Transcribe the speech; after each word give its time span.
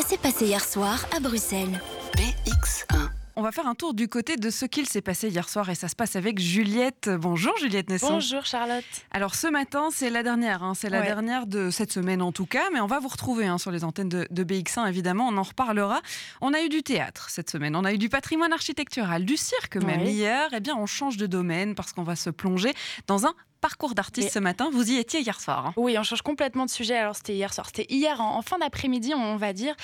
Ça 0.00 0.06
s'est 0.06 0.16
passé 0.18 0.46
hier 0.46 0.64
soir 0.64 1.04
à 1.16 1.18
Bruxelles. 1.18 1.80
BX1. 2.14 3.08
On 3.34 3.42
va 3.42 3.50
faire 3.52 3.66
un 3.66 3.74
tour 3.74 3.94
du 3.94 4.06
côté 4.08 4.36
de 4.36 4.48
ce 4.50 4.64
qu'il 4.64 4.88
s'est 4.88 5.00
passé 5.00 5.28
hier 5.28 5.48
soir 5.48 5.70
et 5.70 5.74
ça 5.74 5.88
se 5.88 5.96
passe 5.96 6.14
avec 6.14 6.38
Juliette. 6.38 7.08
Bonjour 7.08 7.56
Juliette 7.56 7.88
Nesson. 7.90 8.10
Bonjour 8.10 8.44
Charlotte. 8.44 8.84
Alors 9.10 9.34
ce 9.34 9.46
matin, 9.48 9.88
c'est 9.92 10.10
la 10.10 10.22
dernière, 10.22 10.62
hein. 10.62 10.74
c'est 10.74 10.88
la 10.88 11.00
Ouais. 11.00 11.06
dernière 11.06 11.46
de 11.48 11.70
cette 11.70 11.92
semaine 11.92 12.22
en 12.22 12.30
tout 12.32 12.46
cas, 12.46 12.64
mais 12.72 12.80
on 12.80 12.86
va 12.86 12.98
vous 13.00 13.08
retrouver 13.08 13.46
hein, 13.46 13.58
sur 13.58 13.70
les 13.72 13.82
antennes 13.84 14.08
de, 14.08 14.26
de 14.30 14.44
BX1 14.44 14.88
évidemment, 14.88 15.26
on 15.28 15.36
en 15.36 15.42
reparlera. 15.42 16.00
On 16.40 16.52
a 16.54 16.60
eu 16.62 16.68
du 16.68 16.82
théâtre 16.84 17.28
cette 17.30 17.50
semaine, 17.50 17.74
on 17.74 17.84
a 17.84 17.92
eu 17.92 17.98
du 17.98 18.08
patrimoine 18.08 18.52
architectural, 18.52 19.24
du 19.24 19.36
cirque 19.36 19.76
même 19.76 20.02
Ouais. 20.02 20.12
hier. 20.12 20.48
Eh 20.52 20.60
bien, 20.60 20.76
on 20.76 20.86
change 20.86 21.16
de 21.16 21.26
domaine 21.26 21.74
parce 21.74 21.92
qu'on 21.92 22.04
va 22.04 22.14
se 22.16 22.30
plonger 22.30 22.72
dans 23.08 23.26
un 23.26 23.34
parcours 23.60 23.94
d'artiste 23.94 24.32
ce 24.32 24.38
matin. 24.38 24.70
Vous 24.72 24.90
y 24.90 24.96
étiez 24.96 25.20
hier 25.20 25.40
soir. 25.40 25.66
hein. 25.66 25.72
Oui, 25.76 25.96
on 25.98 26.02
change 26.02 26.22
complètement 26.22 26.64
de 26.64 26.70
sujet. 26.70 26.96
Alors, 26.96 27.16
c'était 27.16 27.34
hier 27.34 27.52
soir. 27.52 27.66
C'était 27.66 27.86
hier 27.92 28.20
en, 28.20 28.36
en 28.36 28.42
fin 28.42 28.58
d'après-midi, 28.58 29.12
on 29.14 29.36
va 29.36 29.52
dire. 29.52 29.74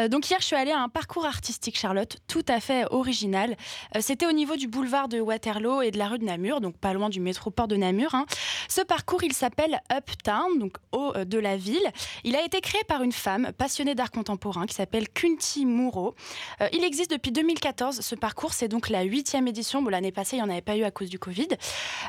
Euh, 0.00 0.08
donc, 0.08 0.28
hier, 0.28 0.40
je 0.40 0.46
suis 0.46 0.56
allée 0.56 0.70
à 0.72 0.80
un 0.80 0.88
parcours 0.88 1.26
artistique, 1.26 1.78
Charlotte, 1.78 2.16
tout 2.26 2.44
à 2.48 2.60
fait 2.60 2.84
original. 2.90 3.56
Euh, 3.96 4.00
c'était 4.00 4.26
au 4.26 4.32
niveau 4.32 4.56
du 4.56 4.68
boulevard 4.68 5.08
de 5.08 5.20
Waterloo 5.20 5.82
et 5.82 5.90
de 5.90 5.98
la 5.98 6.08
rue 6.08 6.18
de 6.18 6.24
Namur, 6.24 6.60
donc 6.60 6.76
pas 6.78 6.92
loin 6.92 7.08
du 7.08 7.20
métro 7.20 7.50
port 7.50 7.68
de 7.68 7.76
Namur. 7.76 8.14
hein. 8.14 8.26
Ce 8.68 8.80
parcours, 8.80 9.22
il 9.22 9.32
s'appelle 9.32 9.80
Uptown, 9.92 10.58
donc 10.58 10.76
haut 10.92 11.12
euh, 11.16 11.24
de 11.24 11.38
la 11.38 11.56
ville. 11.56 11.86
Il 12.24 12.36
a 12.36 12.44
été 12.44 12.60
créé 12.60 12.82
par 12.88 13.02
une 13.02 13.12
femme 13.12 13.52
passionnée 13.56 13.94
d'art 13.94 14.10
contemporain 14.10 14.66
qui 14.66 14.74
s'appelle 14.74 15.08
Kunti 15.08 15.66
Mouro. 15.66 16.14
Euh, 16.60 16.68
il 16.72 16.84
existe 16.84 17.10
depuis 17.10 17.32
2014. 17.32 18.00
Ce 18.00 18.14
parcours, 18.14 18.52
c'est 18.52 18.68
donc 18.68 18.88
la 18.88 19.02
huitième 19.02 19.46
édition. 19.48 19.82
Bon, 19.82 19.90
l'année 19.90 20.12
passée, 20.12 20.36
il 20.36 20.40
n'y 20.42 20.46
en 20.46 20.50
avait 20.50 20.60
pas 20.62 20.76
eu 20.76 20.84
à 20.84 20.90
cause 20.90 21.08
du 21.10 21.18
Covid. 21.18 21.48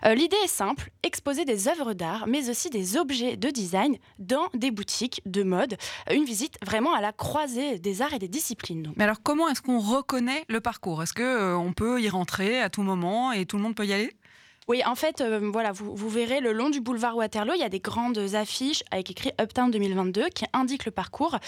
L'idée 0.06 0.38
est 0.44 0.48
simple, 0.48 0.90
exposer 1.10 1.44
des 1.44 1.68
œuvres 1.68 1.94
d'art, 1.94 2.28
mais 2.28 2.52
aussi 2.52 2.70
des 2.70 2.96
objets 2.96 3.36
de 3.36 3.50
design 3.50 3.98
dans 4.20 4.48
des 4.54 4.70
boutiques 4.70 5.22
de 5.26 5.42
mode. 5.42 5.76
Euh, 6.08 6.14
Une 6.14 6.24
visite 6.24 6.56
vraiment 6.64 6.94
à 6.94 7.02
la 7.02 7.12
croisée 7.12 7.80
des 7.80 8.04
arts 8.04 8.14
et 8.14 8.20
des 8.20 8.28
disciplines. 8.28 8.94
Mais 8.96 9.06
alors 9.06 9.24
comment 9.24 9.50
est-ce 9.50 9.64
qu'on 9.64 9.80
reconnaît 9.80 10.46
le 10.50 10.62
parcours? 10.62 11.02
Est-ce 11.02 11.16
qu'on 11.16 11.74
peut 11.74 12.00
y 12.00 12.10
rentrer 12.10 12.62
à 12.62 12.70
tout 12.70 12.84
moment 12.84 13.32
et 13.32 13.48
tout 13.48 13.58
le 13.58 13.64
monde 13.64 13.74
peut 13.76 13.88
y 13.88 13.94
aller? 13.94 14.14
Oui, 14.70 14.84
en 14.86 14.94
fait, 14.94 15.20
euh, 15.22 15.40
voilà, 15.52 15.72
vous, 15.72 15.96
vous 15.96 16.10
verrez 16.10 16.42
le 16.42 16.54
long 16.54 16.70
du 16.70 16.80
boulevard 16.80 17.16
Waterloo, 17.18 17.54
il 17.56 17.60
y 17.60 17.64
a 17.64 17.70
des 17.70 17.80
grandes 17.80 18.20
affiches 18.36 18.84
avec 18.92 19.10
écrit 19.10 19.32
Uptown 19.42 19.72
2022 19.72 20.30
qui 20.30 20.46
indiquent 20.54 20.86
le 20.86 20.92
parcours. 20.92 21.40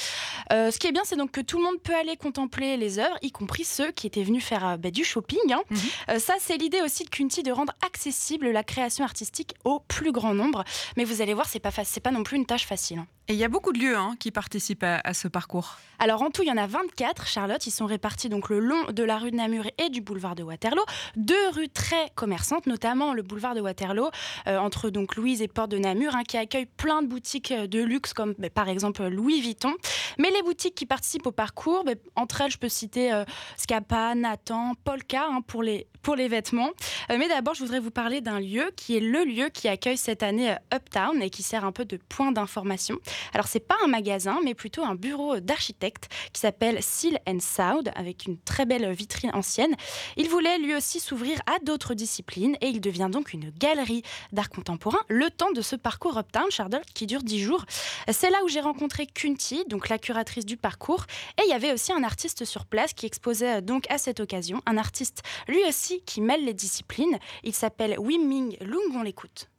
Euh, 0.51 0.71
ce 0.71 0.79
qui 0.79 0.87
est 0.87 0.91
bien, 0.91 1.03
c'est 1.05 1.17
donc 1.17 1.29
que 1.29 1.39
tout 1.41 1.59
le 1.59 1.63
monde 1.63 1.79
peut 1.83 1.93
aller 1.93 2.17
contempler 2.17 2.77
les 2.77 2.97
œuvres, 2.97 3.15
y 3.21 3.31
compris 3.31 3.63
ceux 3.63 3.91
qui 3.91 4.07
étaient 4.07 4.23
venus 4.23 4.43
faire 4.43 4.67
euh, 4.67 4.77
bah, 4.77 4.89
du 4.89 5.03
shopping. 5.03 5.37
hein. 5.53 5.61
Mhm. 5.69 6.17
Ça, 6.19 6.33
c'est 6.39 6.57
l'idée 6.57 6.81
aussi 6.81 7.03
de 7.03 7.09
Kunti 7.11 7.43
de 7.43 7.51
rendre 7.51 7.73
accessible 7.85 8.49
la 8.49 8.63
création 8.63 9.05
artistique 9.05 9.53
au 9.65 9.81
plus 9.87 10.11
grand 10.11 10.33
nombre. 10.33 10.63
Mais 10.97 11.03
vous 11.03 11.21
allez 11.21 11.35
voir, 11.35 11.45
c'est 11.47 11.59
pas 11.59 11.69
c'est 11.83 12.01
pas 12.01 12.11
non 12.11 12.23
plus 12.23 12.37
une 12.37 12.47
tâche 12.47 12.65
facile. 12.65 12.97
hein. 12.99 13.07
Et 13.27 13.33
il 13.33 13.39
y 13.39 13.43
a 13.45 13.49
beaucoup 13.49 13.71
de 13.71 13.79
lieux 13.79 13.95
hein, 13.95 14.15
qui 14.19 14.29
participent 14.31 14.83
à, 14.83 14.99
à 15.05 15.13
ce 15.13 15.27
parcours. 15.29 15.77
Alors 15.99 16.21
en 16.23 16.31
tout, 16.31 16.41
il 16.41 16.49
y 16.49 16.51
en 16.51 16.57
a 16.57 16.65
24, 16.67 17.27
Charlotte. 17.27 17.65
Ils 17.67 17.71
sont 17.71 17.85
répartis 17.85 18.27
donc 18.29 18.49
le 18.49 18.59
long 18.59 18.83
de 18.91 19.03
la 19.03 19.19
rue 19.19 19.29
de 19.31 19.35
Namur 19.37 19.63
et 19.77 19.89
du 19.89 20.01
boulevard 20.01 20.35
de 20.35 20.41
Waterloo. 20.43 20.83
Deux 21.15 21.49
rues 21.53 21.69
très 21.69 22.09
commerçantes, 22.15 22.65
notamment 22.65 23.10
le 23.13 23.23
boulevard 23.23 23.55
de 23.55 23.61
Waterloo, 23.61 24.09
euh, 24.47 24.57
entre 24.57 24.89
donc 24.89 25.15
Louise 25.15 25.41
et 25.41 25.47
Porte 25.47 25.71
de 25.71 25.77
Namur, 25.77 26.15
hein, 26.15 26.23
qui 26.27 26.37
accueille 26.37 26.65
plein 26.65 27.01
de 27.01 27.07
boutiques 27.07 27.51
euh, 27.51 27.67
de 27.67 27.79
luxe, 27.79 28.13
comme 28.13 28.33
bah, 28.37 28.49
par 28.49 28.69
exemple 28.69 29.07
Louis 29.07 29.41
Vuitton. 29.41 29.73
Mais 30.17 30.29
les 30.31 30.41
boutiques 30.41 30.75
qui 30.75 30.85
participent 30.85 31.27
au 31.27 31.31
parcours, 31.31 31.83
bah, 31.83 31.93
entre 32.15 32.41
elles, 32.41 32.51
je 32.51 32.57
peux 32.57 32.69
citer 32.69 33.11
euh, 33.11 33.23
Scapa, 33.57 34.15
Nathan, 34.15 34.73
Polka 34.83 35.25
hein, 35.29 35.41
pour, 35.45 35.63
les, 35.63 35.87
pour 36.01 36.15
les 36.15 36.27
vêtements. 36.27 36.69
Euh, 37.09 37.17
mais 37.17 37.27
d'abord, 37.27 37.53
je 37.53 37.61
voudrais 37.61 37.79
vous 37.79 37.91
parler 37.91 38.21
d'un 38.21 38.39
lieu 38.39 38.71
qui 38.75 38.97
est 38.97 39.01
le 39.01 39.23
lieu 39.23 39.49
qui 39.49 39.67
accueille 39.67 39.97
cette 39.97 40.23
année 40.23 40.55
Uptown 40.73 41.21
et 41.21 41.29
qui 41.29 41.43
sert 41.43 41.65
un 41.65 41.71
peu 41.71 41.85
de 41.85 41.97
point 41.97 42.31
d'information. 42.31 42.97
Alors, 43.33 43.47
c'est 43.47 43.59
pas 43.59 43.75
un 43.83 43.87
magasin, 43.87 44.39
mais 44.43 44.53
plutôt 44.53 44.83
un 44.83 44.95
bureau 44.95 45.39
d'architecte 45.39 46.09
qui 46.33 46.41
s'appelle 46.41 46.81
Seal 46.81 47.19
and 47.27 47.39
Sound, 47.39 47.91
avec 47.95 48.25
une 48.25 48.37
très 48.37 48.65
belle 48.65 48.91
vitrine 48.91 49.31
ancienne. 49.33 49.75
Il 50.17 50.29
voulait 50.29 50.57
lui 50.57 50.75
aussi 50.75 50.99
s'ouvrir 50.99 51.39
à 51.45 51.59
d'autres 51.59 51.93
disciplines 51.93 52.55
et 52.61 52.67
il 52.67 52.81
devient 52.81 53.00
donc 53.09 53.33
une 53.33 53.49
galerie 53.51 54.03
d'art 54.31 54.49
contemporain 54.49 54.99
le 55.07 55.29
temps 55.29 55.51
de 55.51 55.61
ce 55.61 55.75
parcours 55.75 56.17
Uptown, 56.17 56.49
Charlotte, 56.49 56.85
qui 56.93 57.07
dure 57.07 57.23
10 57.23 57.39
jours. 57.39 57.65
C'est 58.11 58.29
là 58.29 58.37
où 58.43 58.47
j'ai 58.47 58.61
rencontré 58.61 59.07
Kunti, 59.07 59.63
donc 59.67 59.89
la 59.89 59.97
curatrice 59.97 60.45
du 60.45 60.57
parcours, 60.57 61.05
et 61.37 61.43
il 61.45 61.49
y 61.49 61.53
avait 61.53 61.73
aussi 61.73 61.93
un 61.93 62.03
artiste 62.03 62.45
sur 62.45 62.65
place 62.65 62.93
qui 62.93 63.05
exposait 63.05 63.57
euh, 63.57 63.61
donc 63.61 63.89
à 63.89 63.97
cette 63.97 64.19
occasion, 64.19 64.61
un 64.65 64.77
artiste 64.77 65.21
lui 65.47 65.63
aussi 65.67 66.01
qui 66.05 66.21
mêle 66.21 66.45
les 66.45 66.53
disciplines. 66.53 67.17
Il 67.43 67.53
s'appelle 67.53 67.97
Wim 67.99 68.27
Ming 68.27 68.57
Lung, 68.61 68.95
on 68.95 69.03
l'écoute. 69.03 69.50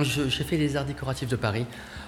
J'ai 0.00 0.44
fait 0.44 0.56
les 0.56 0.76
arts 0.78 0.86
décoratifs 0.86 1.28
de 1.28 1.36
Paris, 1.36 1.66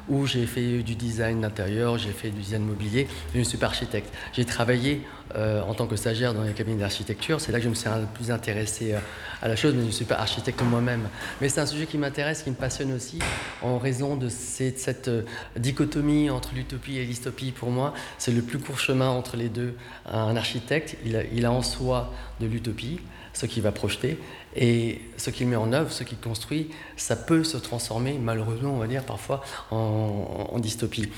où 0.09 0.27
j'ai 0.27 0.47
fait 0.47 0.83
du 0.83 0.95
design 0.95 1.43
d'intérieur, 1.43 1.99
j'ai 1.99 2.13
fait 2.13 2.31
du 2.31 2.41
design 2.41 2.65
mobilier, 2.65 3.07
je 3.35 3.39
ne 3.39 3.45
suis 3.45 3.59
pas 3.59 3.67
architecte. 3.67 4.11
J'ai 4.33 4.47
travaillé 4.47 5.03
euh, 5.37 5.61
en 5.61 5.75
tant 5.75 5.87
que 5.87 5.95
stagiaire 5.95 6.33
dans 6.33 6.45
les 6.45 6.55
cabinets 6.55 6.81
d'architecture, 6.81 7.43
c'est 7.43 7.53
là 7.53 7.59
que 7.59 7.65
je 7.65 7.69
me 7.69 7.75
suis 7.75 7.91
peu 7.91 8.07
plus 8.15 8.31
intéressé 8.31 8.95
euh, 8.95 8.99
à 9.43 9.49
la 9.49 9.57
chose, 9.57 9.75
mais 9.75 9.83
je 9.83 9.89
ne 9.89 9.93
suis 9.93 10.07
pas 10.07 10.15
architecte 10.15 10.63
moi-même. 10.63 11.09
Mais 11.43 11.51
c'est 11.51 11.61
un 11.61 11.67
sujet 11.67 11.85
qui 11.85 11.99
m'intéresse, 11.99 12.43
qui 12.43 12.49
me 12.49 12.55
passionne 12.55 12.91
aussi, 12.91 13.19
en 13.61 13.77
raison 13.77 14.17
de 14.17 14.31
cette 14.31 15.09
euh, 15.09 15.23
dichotomie 15.59 16.31
entre 16.31 16.55
l'utopie 16.55 16.97
et 16.97 17.05
l'istopie. 17.05 17.53
Pour 17.53 17.71
moi, 17.71 17.93
c'est 18.17 18.33
le 18.33 18.41
plus 18.41 18.59
court 18.59 18.79
chemin 18.79 19.11
entre 19.11 19.37
les 19.37 19.51
deux. 19.51 19.75
Un 20.11 20.37
architecte, 20.37 20.97
il 21.05 21.45
a 21.45 21.53
en 21.53 21.61
soi 21.61 22.11
de 22.41 22.47
l'utopie, 22.47 23.01
ce 23.35 23.47
qu'il 23.47 23.63
va 23.63 23.73
projeter, 23.73 24.19
et 24.57 25.03
ce 25.19 25.31
qu'il 25.31 25.47
met 25.47 25.57
en 25.57 25.73
œuvre, 25.73 25.93
ce 25.93 26.05
qu'il 26.05 26.19
construit, 26.19 26.71
ça 26.97 27.17
peut 27.17 27.45
se 27.45 27.59
transformer, 27.59 28.15
malheureusement, 28.15 28.73
on 28.73 28.79
va 28.79 28.87
dire, 28.87 29.05
parfois, 29.05 29.43
en, 29.71 30.49
en 30.51 30.59
dystopie. 30.59 31.11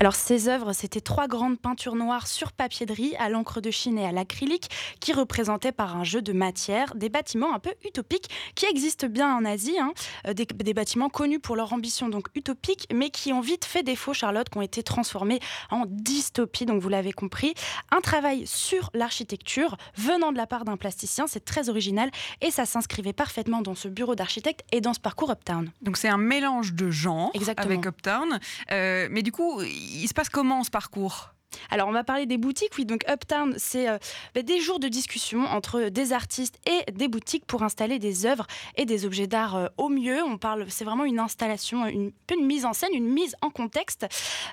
Alors 0.00 0.14
ces 0.14 0.48
œuvres, 0.48 0.72
c'était 0.72 1.02
trois 1.02 1.28
grandes 1.28 1.60
peintures 1.60 1.94
noires 1.94 2.26
sur 2.26 2.52
papier 2.52 2.86
de 2.86 2.92
riz, 2.94 3.14
à 3.18 3.28
l'encre 3.28 3.60
de 3.60 3.70
Chine 3.70 3.98
et 3.98 4.06
à 4.06 4.12
l'acrylique, 4.12 4.70
qui 4.98 5.12
représentaient 5.12 5.72
par 5.72 5.94
un 5.94 6.04
jeu 6.04 6.22
de 6.22 6.32
matière 6.32 6.94
des 6.94 7.10
bâtiments 7.10 7.54
un 7.54 7.58
peu 7.58 7.74
utopiques 7.84 8.30
qui 8.54 8.64
existent 8.64 9.08
bien 9.08 9.36
en 9.36 9.44
Asie, 9.44 9.78
hein. 9.78 9.92
Euh, 10.26 10.32
des, 10.32 10.46
des 10.46 10.72
bâtiments 10.72 11.10
connus 11.10 11.38
pour 11.38 11.54
leur 11.54 11.74
ambition 11.74 12.08
donc 12.08 12.28
utopique, 12.34 12.86
mais 12.94 13.10
qui 13.10 13.34
ont 13.34 13.42
vite 13.42 13.66
fait 13.66 13.82
défaut, 13.82 14.14
Charlotte, 14.14 14.48
qui 14.48 14.56
ont 14.56 14.62
été 14.62 14.82
transformés 14.82 15.38
en 15.70 15.84
dystopie, 15.86 16.64
donc 16.64 16.80
vous 16.80 16.88
l'avez 16.88 17.12
compris. 17.12 17.52
Un 17.90 18.00
travail 18.00 18.46
sur 18.46 18.88
l'architecture 18.94 19.76
venant 19.98 20.32
de 20.32 20.38
la 20.38 20.46
part 20.46 20.64
d'un 20.64 20.78
plasticien, 20.78 21.26
c'est 21.26 21.44
très 21.44 21.68
original 21.68 22.10
et 22.40 22.50
ça 22.50 22.64
s'inscrivait 22.64 23.12
parfaitement 23.12 23.60
dans 23.60 23.74
ce 23.74 23.88
bureau 23.88 24.14
d'architecte 24.14 24.64
et 24.72 24.80
dans 24.80 24.94
ce 24.94 25.00
parcours 25.00 25.30
Uptown. 25.30 25.70
Donc 25.82 25.98
c'est 25.98 26.08
un 26.08 26.16
mélange 26.16 26.72
de 26.72 26.90
genres 26.90 27.32
Exactement. 27.34 27.70
avec 27.70 27.84
Uptown. 27.84 28.40
Euh, 28.70 29.06
mais 29.10 29.20
du 29.20 29.30
coup, 29.30 29.60
il 29.90 30.08
se 30.08 30.14
passe 30.14 30.28
comment 30.28 30.64
ce 30.64 30.70
parcours? 30.70 31.34
Alors, 31.70 31.88
on 31.88 31.92
va 31.92 32.04
parler 32.04 32.26
des 32.26 32.38
boutiques. 32.38 32.72
Oui, 32.78 32.84
donc 32.84 33.04
Uptown, 33.08 33.54
c'est 33.56 33.88
euh, 33.88 33.98
bah, 34.34 34.42
des 34.42 34.60
jours 34.60 34.78
de 34.78 34.88
discussion 34.88 35.44
entre 35.44 35.88
des 35.88 36.12
artistes 36.12 36.58
et 36.66 36.90
des 36.92 37.08
boutiques 37.08 37.44
pour 37.46 37.62
installer 37.62 37.98
des 37.98 38.26
œuvres 38.26 38.46
et 38.76 38.84
des 38.84 39.04
objets 39.04 39.26
d'art 39.26 39.56
euh, 39.56 39.66
au 39.76 39.88
mieux. 39.88 40.22
On 40.22 40.38
parle, 40.38 40.66
c'est 40.68 40.84
vraiment 40.84 41.04
une 41.04 41.18
installation, 41.18 41.84
peu 42.26 42.34
une 42.34 42.46
mise 42.46 42.64
en 42.64 42.72
scène, 42.72 42.90
une 42.94 43.08
mise 43.08 43.34
en 43.42 43.50
contexte. 43.50 44.06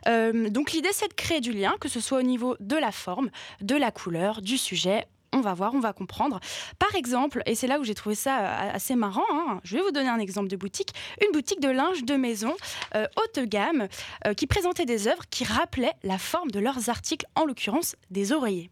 Euh, 0.07 0.49
donc, 0.49 0.71
l'idée, 0.71 0.89
c'est 0.91 1.07
de 1.07 1.13
créer 1.13 1.41
du 1.41 1.51
lien, 1.51 1.75
que 1.79 1.89
ce 1.89 1.99
soit 1.99 2.19
au 2.19 2.23
niveau 2.23 2.55
de 2.59 2.75
la 2.75 2.91
forme, 2.91 3.29
de 3.61 3.75
la 3.75 3.91
couleur, 3.91 4.41
du 4.41 4.57
sujet. 4.57 5.05
On 5.33 5.41
va 5.41 5.53
voir, 5.53 5.73
on 5.73 5.79
va 5.79 5.93
comprendre. 5.93 6.39
Par 6.79 6.95
exemple, 6.95 7.41
et 7.45 7.55
c'est 7.55 7.67
là 7.67 7.79
où 7.79 7.83
j'ai 7.83 7.95
trouvé 7.95 8.15
ça 8.15 8.39
euh, 8.39 8.71
assez 8.73 8.95
marrant, 8.95 9.25
hein, 9.31 9.59
je 9.63 9.75
vais 9.75 9.81
vous 9.81 9.91
donner 9.91 10.09
un 10.09 10.19
exemple 10.19 10.47
de 10.47 10.55
boutique, 10.55 10.93
une 11.21 11.31
boutique 11.31 11.59
de 11.59 11.69
linge 11.69 12.03
de 12.03 12.15
maison 12.15 12.55
euh, 12.95 13.05
haute 13.17 13.43
gamme 13.45 13.87
euh, 14.25 14.33
qui 14.33 14.47
présentait 14.47 14.85
des 14.85 15.07
œuvres 15.07 15.23
qui 15.29 15.43
rappelaient 15.43 15.93
la 16.03 16.17
forme 16.17 16.51
de 16.51 16.59
leurs 16.59 16.89
articles, 16.89 17.25
en 17.35 17.45
l'occurrence 17.45 17.95
des 18.09 18.31
oreillers. 18.31 18.69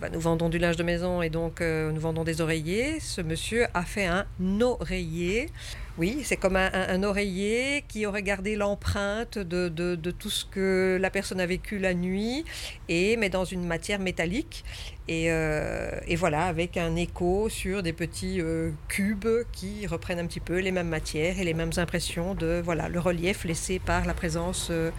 Bah, 0.00 0.08
nous 0.10 0.20
vendons 0.20 0.48
du 0.48 0.58
linge 0.58 0.76
de 0.76 0.82
maison 0.82 1.22
et 1.22 1.30
donc 1.30 1.60
nous 1.60 2.00
vendons 2.00 2.24
des 2.24 2.40
oreillers. 2.40 2.98
Ce 2.98 3.20
monsieur 3.20 3.66
a 3.74 3.84
fait 3.84 4.06
un 4.06 4.26
oreiller. 4.60 5.50
Oui, 5.96 6.22
c'est 6.24 6.36
comme 6.36 6.56
un, 6.56 7.02
oreiller 7.04 7.84
qui 7.86 8.04
aurait 8.04 8.24
gardé 8.24 8.56
l'empreinte 8.56 9.38
de, 9.38 9.68
de- 9.68 10.10
tout 10.10 10.28
ce 10.30 10.44
que 10.44 10.98
la 11.00 11.08
personne 11.08 11.38
a 11.40 11.46
vécu 11.46 11.78
la 11.78 11.94
nuit, 11.94 12.44
et 12.88 13.16
mais 13.16 13.30
dans 13.30 13.44
une 13.44 13.64
matière 13.64 14.00
métallique. 14.00 14.64
Et, 15.06 15.30
euh, 15.30 15.92
et 16.08 16.16
voilà, 16.16 16.46
avec 16.46 16.76
un 16.78 16.96
écho 16.96 17.48
sur 17.48 17.84
des 17.84 17.92
petits 17.92 18.40
euh, 18.40 18.72
cubes 18.88 19.28
qui 19.52 19.86
reprennent 19.86 20.18
un 20.18 20.26
petit 20.26 20.40
peu 20.40 20.58
les 20.58 20.72
mêmes 20.72 20.88
matières 20.88 21.38
et 21.38 21.44
les 21.44 21.54
mêmes 21.54 21.72
impressions 21.76 22.34
de 22.34 22.60
voilà 22.64 22.88
le 22.88 22.98
relief 22.98 23.44
laissé 23.44 23.78
par 23.78 24.04
la 24.04 24.14
présence 24.14 24.68
euh, 24.72 24.90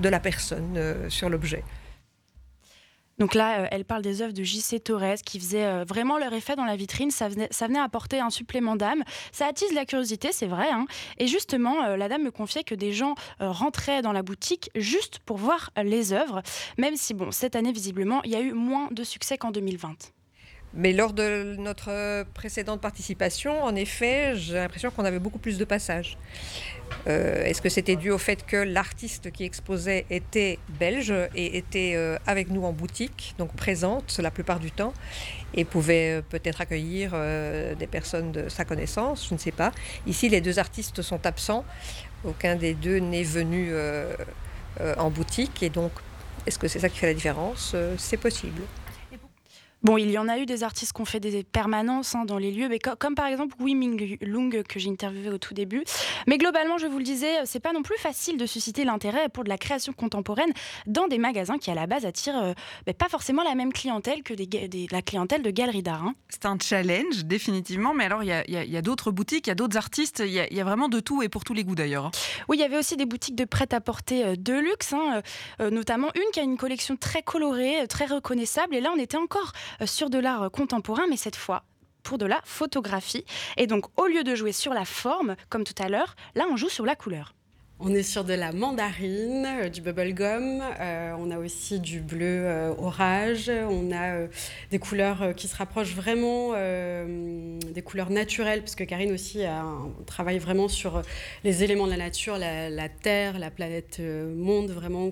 de 0.00 0.08
la 0.08 0.18
personne 0.18 0.76
sur 1.08 1.28
l'objet. 1.30 1.62
Donc 3.22 3.36
là, 3.36 3.60
euh, 3.60 3.66
elle 3.70 3.84
parle 3.84 4.02
des 4.02 4.20
œuvres 4.20 4.32
de 4.32 4.42
J.C. 4.42 4.80
Torres 4.80 5.22
qui 5.24 5.38
faisaient 5.38 5.64
euh, 5.64 5.84
vraiment 5.84 6.18
leur 6.18 6.32
effet 6.32 6.56
dans 6.56 6.64
la 6.64 6.74
vitrine. 6.74 7.12
Ça 7.12 7.28
venait, 7.28 7.78
apporter 7.78 8.18
un 8.18 8.30
supplément 8.30 8.74
d'âme. 8.74 9.04
Ça 9.30 9.46
attise 9.46 9.72
la 9.74 9.84
curiosité, 9.84 10.32
c'est 10.32 10.48
vrai. 10.48 10.68
hein. 10.72 10.86
Et 11.18 11.28
justement, 11.28 11.84
euh, 11.84 11.96
la 11.96 12.08
dame 12.08 12.24
me 12.24 12.32
confiait 12.32 12.64
que 12.64 12.74
des 12.74 12.92
gens 12.92 13.14
rentraient 13.38 14.02
dans 14.02 14.10
la 14.10 14.22
boutique 14.22 14.70
juste 14.74 15.20
pour 15.20 15.36
voir 15.36 15.70
les 15.80 16.12
œuvres, 16.12 16.42
même 16.78 16.96
si, 16.96 17.14
bon, 17.14 17.30
cette 17.30 17.54
année, 17.54 17.70
visiblement, 17.70 18.22
il 18.24 18.32
y 18.32 18.34
a 18.34 18.40
eu 18.40 18.54
moins 18.54 18.88
de 18.90 19.04
succès 19.04 19.38
qu'en 19.38 19.52
2020. 19.52 19.94
Mais 20.74 20.92
lors 20.92 21.12
de 21.12 21.54
notre 21.58 22.24
précédente 22.32 22.80
participation, 22.80 23.62
en 23.62 23.74
effet, 23.74 24.34
j'ai 24.36 24.54
l'impression 24.54 24.90
qu'on 24.90 25.04
avait 25.04 25.18
beaucoup 25.18 25.38
plus 25.38 25.58
de 25.58 25.64
passages. 25.66 26.16
Euh, 27.08 27.44
Est-ce 27.44 27.60
que 27.60 27.68
c'était 27.68 27.96
dû 27.96 28.10
au 28.10 28.18
fait 28.18 28.46
que 28.46 28.56
l'artiste 28.56 29.30
qui 29.32 29.44
exposait 29.44 30.06
était 30.08 30.58
belge 30.80 31.12
et 31.34 31.58
était 31.58 31.92
euh, 31.94 32.16
avec 32.26 32.48
nous 32.50 32.64
en 32.64 32.72
boutique, 32.72 33.34
donc 33.38 33.52
présente 33.54 34.18
la 34.18 34.30
plupart 34.30 34.60
du 34.60 34.70
temps, 34.70 34.94
et 35.54 35.64
pouvait 35.66 36.18
euh, 36.18 36.22
peut-être 36.22 36.60
accueillir 36.62 37.12
euh, 37.14 37.74
des 37.74 37.86
personnes 37.86 38.32
de 38.32 38.48
sa 38.48 38.64
connaissance, 38.64 39.26
je 39.28 39.34
ne 39.34 39.38
sais 39.38 39.52
pas. 39.52 39.72
Ici, 40.06 40.30
les 40.30 40.40
deux 40.40 40.58
artistes 40.58 41.02
sont 41.02 41.26
absents. 41.26 41.64
Aucun 42.24 42.56
des 42.56 42.72
deux 42.72 42.98
n'est 42.98 43.24
venu 43.24 43.68
euh, 43.72 44.14
euh, 44.80 44.94
en 44.96 45.10
boutique, 45.10 45.62
et 45.62 45.68
donc, 45.68 45.92
est-ce 46.46 46.58
que 46.58 46.68
c'est 46.68 46.78
ça 46.78 46.88
qui 46.88 46.98
fait 46.98 47.08
la 47.08 47.14
différence? 47.14 47.72
Euh, 47.74 47.94
C'est 47.98 48.16
possible. 48.16 48.62
Bon, 49.82 49.96
il 49.96 50.10
y 50.10 50.18
en 50.18 50.28
a 50.28 50.38
eu 50.38 50.46
des 50.46 50.62
artistes 50.62 50.92
qui 50.92 51.00
ont 51.02 51.04
fait 51.04 51.18
des 51.18 51.42
permanences 51.42 52.14
hein, 52.14 52.24
dans 52.24 52.38
les 52.38 52.52
lieux, 52.52 52.68
mais 52.68 52.78
co- 52.78 52.94
comme 52.98 53.14
par 53.16 53.26
exemple 53.26 53.56
Wee 53.60 53.74
Ming 53.74 54.16
Lung 54.20 54.62
que 54.62 54.78
j'ai 54.78 54.88
interviewé 54.90 55.28
au 55.30 55.38
tout 55.38 55.54
début. 55.54 55.82
Mais 56.28 56.38
globalement, 56.38 56.78
je 56.78 56.86
vous 56.86 56.98
le 56.98 57.04
disais, 57.04 57.44
c'est 57.46 57.58
pas 57.58 57.72
non 57.72 57.82
plus 57.82 57.96
facile 57.98 58.36
de 58.36 58.46
susciter 58.46 58.84
l'intérêt 58.84 59.28
pour 59.28 59.42
de 59.42 59.48
la 59.48 59.58
création 59.58 59.92
contemporaine 59.92 60.52
dans 60.86 61.08
des 61.08 61.18
magasins 61.18 61.58
qui 61.58 61.70
à 61.70 61.74
la 61.74 61.88
base 61.88 62.06
attirent 62.06 62.40
euh, 62.42 62.92
pas 62.96 63.08
forcément 63.08 63.42
la 63.42 63.54
même 63.56 63.72
clientèle 63.72 64.22
que 64.22 64.34
des, 64.34 64.46
ga- 64.46 64.68
des- 64.68 64.86
la 64.92 65.02
clientèle 65.02 65.42
de 65.42 65.50
galeries 65.50 65.82
d'art. 65.82 66.04
hein. 66.04 66.14
C'est 66.28 66.46
un 66.46 66.56
challenge, 66.60 67.24
définitivement. 67.24 67.92
Mais 67.92 68.04
alors, 68.04 68.22
il 68.22 68.28
y 68.28 68.76
a, 68.76 68.82
d'autres 68.82 69.10
boutiques, 69.10 69.48
il 69.48 69.50
y 69.50 69.52
a 69.52 69.56
d'autres 69.56 69.76
artistes, 69.76 70.22
il 70.24 70.30
y, 70.32 70.38
a, 70.38 70.46
il 70.48 70.56
y 70.56 70.60
a 70.60 70.64
vraiment 70.64 70.88
de 70.88 71.00
tout 71.00 71.22
et 71.22 71.28
pour 71.28 71.42
tous 71.42 71.54
les 71.54 71.64
goûts 71.64 71.74
d'ailleurs. 71.74 72.06
hein. 72.06 72.10
Oui, 72.48 72.56
il 72.56 72.60
y 72.60 72.64
avait 72.64 72.78
aussi 72.78 72.96
des 72.96 73.06
boutiques 73.06 73.34
de 73.34 73.44
prêt-à-porter 73.44 74.24
euh, 74.24 74.36
de 74.36 74.54
luxe, 74.54 74.92
hein, 74.92 75.22
euh, 75.60 75.70
notamment 75.70 76.08
une 76.14 76.30
qui 76.32 76.38
a 76.38 76.44
une 76.44 76.56
collection 76.56 76.96
très 76.96 77.22
colorée, 77.22 77.80
euh, 77.82 77.86
très 77.88 78.06
reconnaissable. 78.06 78.76
Et 78.76 78.80
là, 78.80 78.90
on 78.94 78.98
était 79.00 79.16
encore 79.16 79.50
euh, 79.50 79.71
sur 79.84 80.10
de 80.10 80.18
l'art 80.18 80.42
euh, 80.42 80.48
contemporain, 80.48 81.04
mais 81.08 81.16
cette 81.16 81.36
fois 81.36 81.64
pour 82.02 82.18
de 82.18 82.26
la 82.26 82.40
photographie. 82.44 83.24
Et 83.56 83.66
donc, 83.66 83.86
au 83.96 84.06
lieu 84.06 84.24
de 84.24 84.34
jouer 84.34 84.52
sur 84.52 84.74
la 84.74 84.84
forme, 84.84 85.36
comme 85.48 85.62
tout 85.62 85.80
à 85.80 85.88
l'heure, 85.88 86.16
là, 86.34 86.46
on 86.50 86.56
joue 86.56 86.68
sur 86.68 86.84
la 86.84 86.96
couleur. 86.96 87.32
On 87.84 87.92
est 87.92 88.04
sur 88.04 88.22
de 88.22 88.32
la 88.32 88.52
mandarine, 88.52 89.44
euh, 89.44 89.68
du 89.68 89.80
bubblegum, 89.80 90.62
euh, 90.80 91.16
on 91.18 91.32
a 91.32 91.38
aussi 91.38 91.80
du 91.80 91.98
bleu 91.98 92.44
euh, 92.44 92.72
orage, 92.78 93.50
on 93.50 93.90
a 93.90 94.14
euh, 94.14 94.26
des 94.70 94.78
couleurs 94.78 95.34
qui 95.34 95.48
se 95.48 95.56
rapprochent 95.56 95.96
vraiment 95.96 96.52
des 96.52 97.82
couleurs 97.82 98.10
naturelles, 98.10 98.60
parce 98.60 98.76
que 98.76 98.84
Karine 98.84 99.10
aussi 99.10 99.40
travaille 100.06 100.38
vraiment 100.38 100.68
sur 100.68 101.02
les 101.42 101.64
éléments 101.64 101.86
de 101.86 101.90
la 101.90 101.96
nature, 101.96 102.38
la, 102.38 102.88
terre, 102.88 103.38
la 103.38 103.50
planète 103.50 104.00
monde, 104.00 104.70
vraiment 104.70 105.10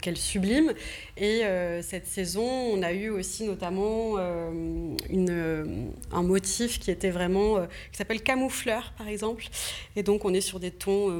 qu'elle 0.00 0.16
sublime. 0.16 0.72
Et 1.16 1.42
cette 1.82 2.06
saison, 2.06 2.46
on 2.46 2.82
a 2.82 2.92
eu 2.92 3.10
aussi 3.10 3.44
notamment 3.44 4.16
un 4.18 6.22
motif 6.22 6.78
qui 6.78 6.90
était 6.90 7.10
vraiment, 7.10 7.58
qui 7.90 7.98
s'appelle 7.98 8.22
camoufleur 8.22 8.92
par 8.96 9.08
exemple. 9.08 9.46
Et 9.96 10.02
donc 10.02 10.24
on 10.24 10.32
est 10.32 10.40
sur 10.40 10.60
des 10.60 10.70
tons 10.70 11.10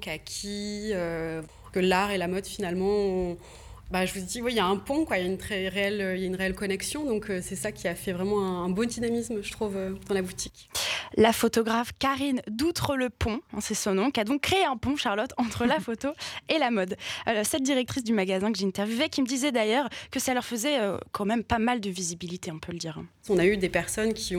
kaki, 0.00 0.90
euh, 0.92 1.42
que 1.72 1.80
l'art 1.80 2.10
et 2.10 2.18
la 2.18 2.28
mode 2.28 2.46
finalement, 2.46 3.36
bah, 3.90 4.06
je 4.06 4.14
vous 4.14 4.24
dis, 4.24 4.40
il 4.48 4.54
y 4.54 4.60
a 4.60 4.66
un 4.66 4.76
pont, 4.76 5.06
il 5.10 5.18
y 5.18 5.20
a 5.20 5.26
une 5.26 5.38
très 5.38 5.68
réelle, 5.68 6.18
y 6.18 6.24
a 6.24 6.26
une 6.26 6.36
réelle 6.36 6.54
connexion. 6.54 7.04
Donc 7.04 7.28
euh, 7.28 7.40
c'est 7.42 7.56
ça 7.56 7.72
qui 7.72 7.88
a 7.88 7.94
fait 7.94 8.12
vraiment 8.12 8.40
un, 8.40 8.64
un 8.64 8.68
beau 8.70 8.84
dynamisme, 8.84 9.42
je 9.42 9.52
trouve, 9.52 9.76
euh, 9.76 9.90
dans 10.08 10.14
la 10.14 10.22
boutique. 10.22 10.70
La 11.16 11.32
photographe 11.32 11.92
Karine 11.98 12.40
Doutre-le-Pont, 12.48 13.40
hein, 13.52 13.58
c'est 13.60 13.74
son 13.74 13.94
nom, 13.94 14.10
qui 14.10 14.20
a 14.20 14.24
donc 14.24 14.40
créé 14.42 14.64
un 14.64 14.76
pont, 14.76 14.96
Charlotte, 14.96 15.32
entre 15.36 15.66
la 15.66 15.78
photo 15.88 16.08
et 16.48 16.58
la 16.58 16.70
mode. 16.70 16.96
Euh, 17.28 17.42
cette 17.44 17.62
directrice 17.62 18.04
du 18.04 18.12
magasin 18.12 18.50
que 18.52 18.58
j'ai 18.58 18.66
interviewée, 18.66 19.08
qui 19.08 19.20
me 19.22 19.26
disait 19.26 19.52
d'ailleurs 19.52 19.88
que 20.10 20.18
ça 20.20 20.32
leur 20.34 20.44
faisait 20.44 20.80
euh, 20.80 20.96
quand 21.12 21.24
même 21.24 21.44
pas 21.44 21.58
mal 21.58 21.80
de 21.80 21.90
visibilité, 21.90 22.50
on 22.50 22.58
peut 22.58 22.72
le 22.72 22.78
dire. 22.78 22.98
hein. 22.98 23.06
On 23.28 23.38
a 23.38 23.46
eu 23.46 23.56
des 23.56 23.68
personnes 23.68 24.14
qui 24.14 24.34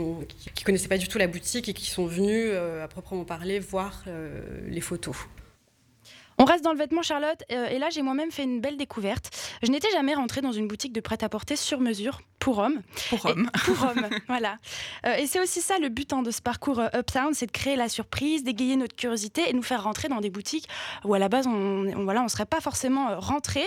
qui 0.56 0.64
connaissaient 0.64 0.88
pas 0.88 0.98
du 0.98 1.08
tout 1.08 1.18
la 1.18 1.28
boutique 1.28 1.70
et 1.70 1.74
qui 1.74 1.90
sont 1.90 2.06
venues, 2.06 2.50
euh, 2.50 2.84
à 2.84 2.88
proprement 2.88 3.24
parler, 3.26 3.60
voir 3.60 4.04
les 4.68 4.82
photos. 4.82 5.16
On 6.44 6.46
reste 6.46 6.66
dans 6.66 6.74
le 6.74 6.78
vêtement, 6.78 7.02
Charlotte, 7.02 7.42
euh, 7.54 7.70
et 7.70 7.80
là 7.80 7.90
j'ai 7.90 8.02
moi-même 8.02 8.30
fait 8.30 8.44
une 8.44 8.60
belle 8.60 8.76
découverte. 8.76 9.30
Je 9.64 9.72
n'étais 9.72 9.90
jamais 9.92 10.14
rentrée 10.14 10.42
dans 10.42 10.52
une 10.52 10.68
boutique 10.68 10.92
de 10.92 11.00
prêt-à-porter 11.00 11.56
sur 11.56 11.80
mesure 11.80 12.20
pour 12.38 12.58
hommes. 12.58 12.82
Pour 13.10 13.26
hommes. 13.26 13.50
pour 13.64 13.82
hommes, 13.88 14.10
voilà. 14.28 14.58
Euh, 15.06 15.16
et 15.16 15.26
c'est 15.26 15.40
aussi 15.40 15.62
ça 15.62 15.80
le 15.80 15.88
but 15.88 16.12
hein, 16.12 16.22
de 16.22 16.32
ce 16.32 16.42
parcours 16.42 16.80
euh, 16.80 16.90
Uptown, 16.94 17.34
c'est 17.34 17.46
de 17.46 17.54
créer 17.54 17.78
la 17.78 17.88
surprise, 17.88 18.44
d'égayer 18.44 18.76
notre 18.76 18.94
curiosité 18.94 19.50
et 19.50 19.54
nous 19.54 19.64
faire 19.64 19.84
rentrer 19.84 20.10
dans 20.10 20.20
des 20.20 20.30
boutiques 20.30 20.68
où 21.06 21.14
à 21.14 21.20
la 21.20 21.30
base 21.30 21.48
on 21.48 21.54
on, 21.54 22.04
voilà, 22.04 22.22
on 22.24 22.28
serait 22.28 22.46
pas 22.46 22.60
forcément 22.60 23.10
euh, 23.10 23.20
rentré. 23.20 23.64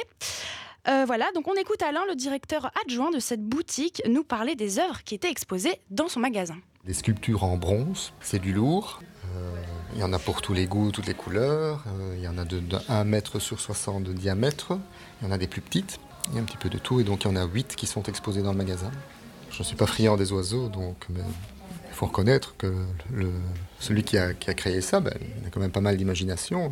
Euh, 0.88 1.04
voilà, 1.04 1.26
donc 1.34 1.48
on 1.48 1.54
écoute 1.54 1.82
Alain, 1.82 2.02
le 2.08 2.14
directeur 2.14 2.70
adjoint 2.84 3.10
de 3.10 3.18
cette 3.18 3.42
boutique, 3.42 4.02
nous 4.08 4.22
parler 4.22 4.54
des 4.54 4.78
œuvres 4.78 5.02
qui 5.02 5.14
étaient 5.14 5.30
exposées 5.30 5.80
dans 5.90 6.08
son 6.08 6.20
magasin. 6.20 6.56
Des 6.84 6.94
sculptures 6.94 7.42
en 7.42 7.56
bronze, 7.56 8.12
c'est 8.20 8.38
du 8.38 8.52
lourd. 8.52 9.00
Euh, 9.34 9.56
Il 9.96 10.00
y 10.00 10.04
en 10.04 10.12
a 10.12 10.18
pour 10.18 10.42
tous 10.42 10.52
les 10.52 10.66
goûts, 10.66 10.92
toutes 10.92 11.06
les 11.06 11.14
couleurs. 11.14 11.82
Euh, 11.86 12.14
il 12.18 12.22
y 12.22 12.28
en 12.28 12.36
a 12.36 12.44
de, 12.44 12.60
de 12.60 12.76
1 12.90 13.04
mètre 13.04 13.38
sur 13.38 13.58
60 13.58 14.04
de 14.04 14.12
diamètre. 14.12 14.78
Il 15.20 15.26
y 15.26 15.30
en 15.30 15.32
a 15.32 15.38
des 15.38 15.46
plus 15.46 15.62
petites. 15.62 15.98
Il 16.28 16.34
y 16.34 16.38
a 16.38 16.42
un 16.42 16.44
petit 16.44 16.58
peu 16.58 16.68
de 16.68 16.76
tout. 16.76 17.00
Et 17.00 17.04
donc 17.04 17.24
il 17.24 17.28
y 17.28 17.30
en 17.30 17.36
a 17.36 17.46
8 17.46 17.76
qui 17.76 17.86
sont 17.86 18.02
exposés 18.02 18.42
dans 18.42 18.52
le 18.52 18.58
magasin. 18.58 18.90
Je 19.50 19.60
ne 19.60 19.64
suis 19.64 19.74
pas 19.74 19.86
friand 19.86 20.18
des 20.18 20.32
oiseaux, 20.32 20.68
donc 20.68 21.06
mais 21.08 21.22
il 21.88 21.94
faut 21.94 22.04
reconnaître 22.04 22.54
que 22.58 22.74
celui 23.80 24.04
qui 24.04 24.18
a, 24.18 24.34
créé 24.34 24.82
ça, 24.82 25.00
ben, 25.00 25.14
il 25.40 25.46
a 25.46 25.50
quand 25.50 25.60
même 25.60 25.70
pas 25.70 25.80
mal 25.80 25.96
d'imagination. 25.96 26.70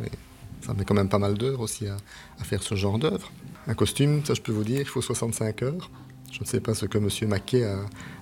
Ça 0.61 0.75
met 0.75 0.85
quand 0.85 0.93
même 0.93 1.09
pas 1.09 1.17
mal 1.17 1.33
d'heures 1.33 1.61
aussi 1.61 1.87
à, 1.87 1.97
faire 2.43 2.61
ce 2.61 2.75
genre 2.75 2.99
d'œuvre. 2.99 3.31
Un 3.65 3.73
costume, 3.73 4.23
ça 4.23 4.35
je 4.35 4.41
peux 4.41 4.51
vous 4.51 4.63
dire, 4.63 4.81
il 4.81 4.87
faut 4.87 5.01
65 5.01 5.63
heures. 5.63 5.89
Je 6.31 6.41
ne 6.41 6.45
sais 6.45 6.59
pas 6.59 6.75
ce 6.75 6.85
que 6.85 6.99
M. 6.99 7.09
Maquet 7.27 7.67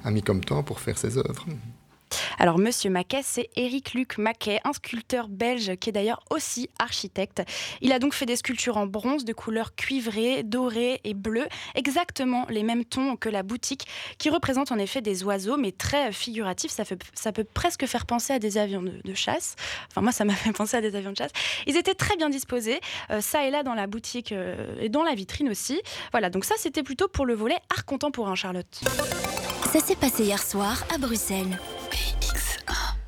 a 0.05 0.11
mis 0.11 0.23
comme 0.23 0.45
temps 0.45 0.63
pour 0.63 0.79
faire 0.79 0.97
ses 0.97 1.17
œuvres. 1.17 1.45
Alors, 2.39 2.57
Monsieur 2.57 2.89
Maquet, 2.89 3.21
c'est 3.23 3.49
Éric 3.55 3.93
Luc 3.93 4.17
Maquet, 4.17 4.59
un 4.63 4.73
sculpteur 4.73 5.27
belge 5.27 5.75
qui 5.77 5.89
est 5.89 5.93
d'ailleurs 5.93 6.21
aussi 6.29 6.69
architecte. 6.79 7.43
Il 7.81 7.91
a 7.91 7.99
donc 7.99 8.13
fait 8.13 8.25
des 8.25 8.35
sculptures 8.35 8.77
en 8.77 8.87
bronze 8.87 9.25
de 9.25 9.33
couleurs 9.33 9.75
cuivrées, 9.75 10.43
dorées 10.43 11.01
et 11.03 11.13
bleues, 11.13 11.47
exactement 11.75 12.45
les 12.49 12.63
mêmes 12.63 12.85
tons 12.85 13.15
que 13.15 13.29
la 13.29 13.43
boutique, 13.43 13.87
qui 14.17 14.29
représente 14.29 14.71
en 14.71 14.77
effet 14.77 15.01
des 15.01 15.23
oiseaux, 15.23 15.57
mais 15.57 15.71
très 15.71 16.11
figuratifs. 16.11 16.71
Ça, 16.71 17.31
peut 17.31 17.43
presque 17.43 17.85
faire 17.85 18.05
penser 18.05 18.33
à 18.33 18.39
des 18.39 18.57
avions 18.57 18.81
de, 18.81 18.93
de 19.03 19.13
chasse. 19.13 19.55
Enfin, 19.89 20.01
moi, 20.01 20.11
ça 20.11 20.25
m'a 20.25 20.33
fait 20.35 20.51
penser 20.51 20.77
à 20.77 20.81
des 20.81 20.95
avions 20.95 21.11
de 21.11 21.17
chasse. 21.17 21.31
Ils 21.67 21.77
étaient 21.77 21.95
très 21.95 22.15
bien 22.17 22.29
disposés, 22.29 22.79
euh, 23.11 23.21
ça 23.21 23.45
et 23.45 23.51
là 23.51 23.63
dans 23.63 23.73
la 23.73 23.87
boutique 23.87 24.31
euh, 24.31 24.75
et 24.79 24.89
dans 24.89 25.03
la 25.03 25.13
vitrine 25.13 25.49
aussi. 25.49 25.81
Voilà, 26.11 26.29
donc 26.29 26.45
ça, 26.45 26.55
c'était 26.57 26.83
plutôt 26.83 27.07
pour 27.07 27.25
le 27.25 27.33
volet 27.33 27.57
art 27.75 27.85
contemporain, 27.85 28.35
Charlotte. 28.35 28.81
Ça 29.71 29.79
s'est 29.79 29.95
passé 29.95 30.23
hier 30.23 30.41
soir 30.41 30.83
à 30.93 30.97
Bruxelles. 30.97 31.59